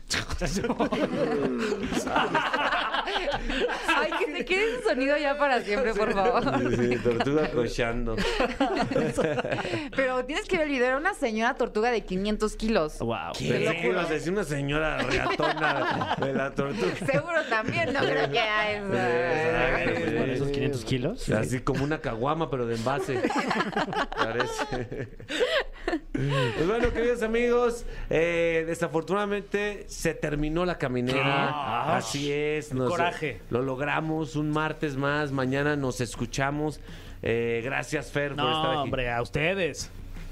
[0.09, 0.47] ちょっと
[3.87, 6.43] Ay, que se quede ese sonido ya para siempre, por favor.
[6.77, 8.17] Sí, tortuga cochando.
[9.97, 12.99] Pero tienes que ver el video, era una señora tortuga de 500 kilos.
[12.99, 13.33] Wow.
[13.41, 16.95] Ibas a decir una señora reatona de la tortuga.
[17.07, 21.29] Seguro también, no creo que haya Exacto, Con esos 500 kilos.
[21.31, 23.21] Así como una caguama, pero de envase.
[24.17, 25.09] Parece.
[26.13, 31.49] Pues bueno, queridos amigos, eh, desafortunadamente se terminó la caminera.
[31.51, 32.71] Ah, Así es.
[32.71, 32.79] el
[33.51, 35.33] Lo logramos un martes más.
[35.33, 36.81] Mañana nos escuchamos.
[37.23, 38.79] Eh, gracias, Fer, por estar aquí.
[38.79, 39.91] hombre, a ustedes.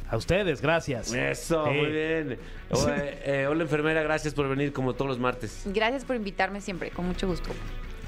[0.09, 1.13] A ustedes, gracias.
[1.15, 1.71] Eso, Sí.
[1.71, 2.39] muy bien.
[2.73, 5.63] O- eh, hola, enfermera, gracias por venir como todos los martes.
[5.67, 7.51] Gracias por invitarme siempre, con mucho gusto.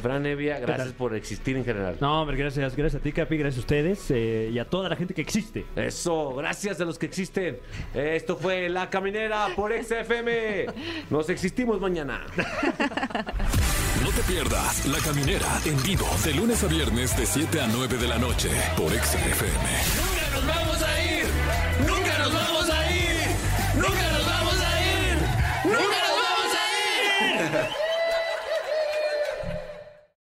[0.03, 1.97] Fran Evia, gracias por existir en general.
[2.01, 4.97] No, hombre, gracias, gracias a ti, Capi, gracias a ustedes eh, y a toda la
[4.97, 5.65] gente que existe.
[5.77, 7.59] Eso, gracias a los que existen.
[7.95, 10.67] Eh, esto fue La Caminera por XFM.
[11.11, 12.27] Nos existimos mañana.
[14.03, 17.99] No te pierdas La Caminera en vivo de lunes a viernes de 7 a 9
[17.99, 19.69] de la noche por XFM.
[19.97, 21.25] Nunca nos vamos a ir.
[21.87, 23.17] Nunca nos vamos a ir.
[23.77, 25.19] Nunca nos vamos a ir.
[25.65, 27.82] Nunca nos vamos a ir.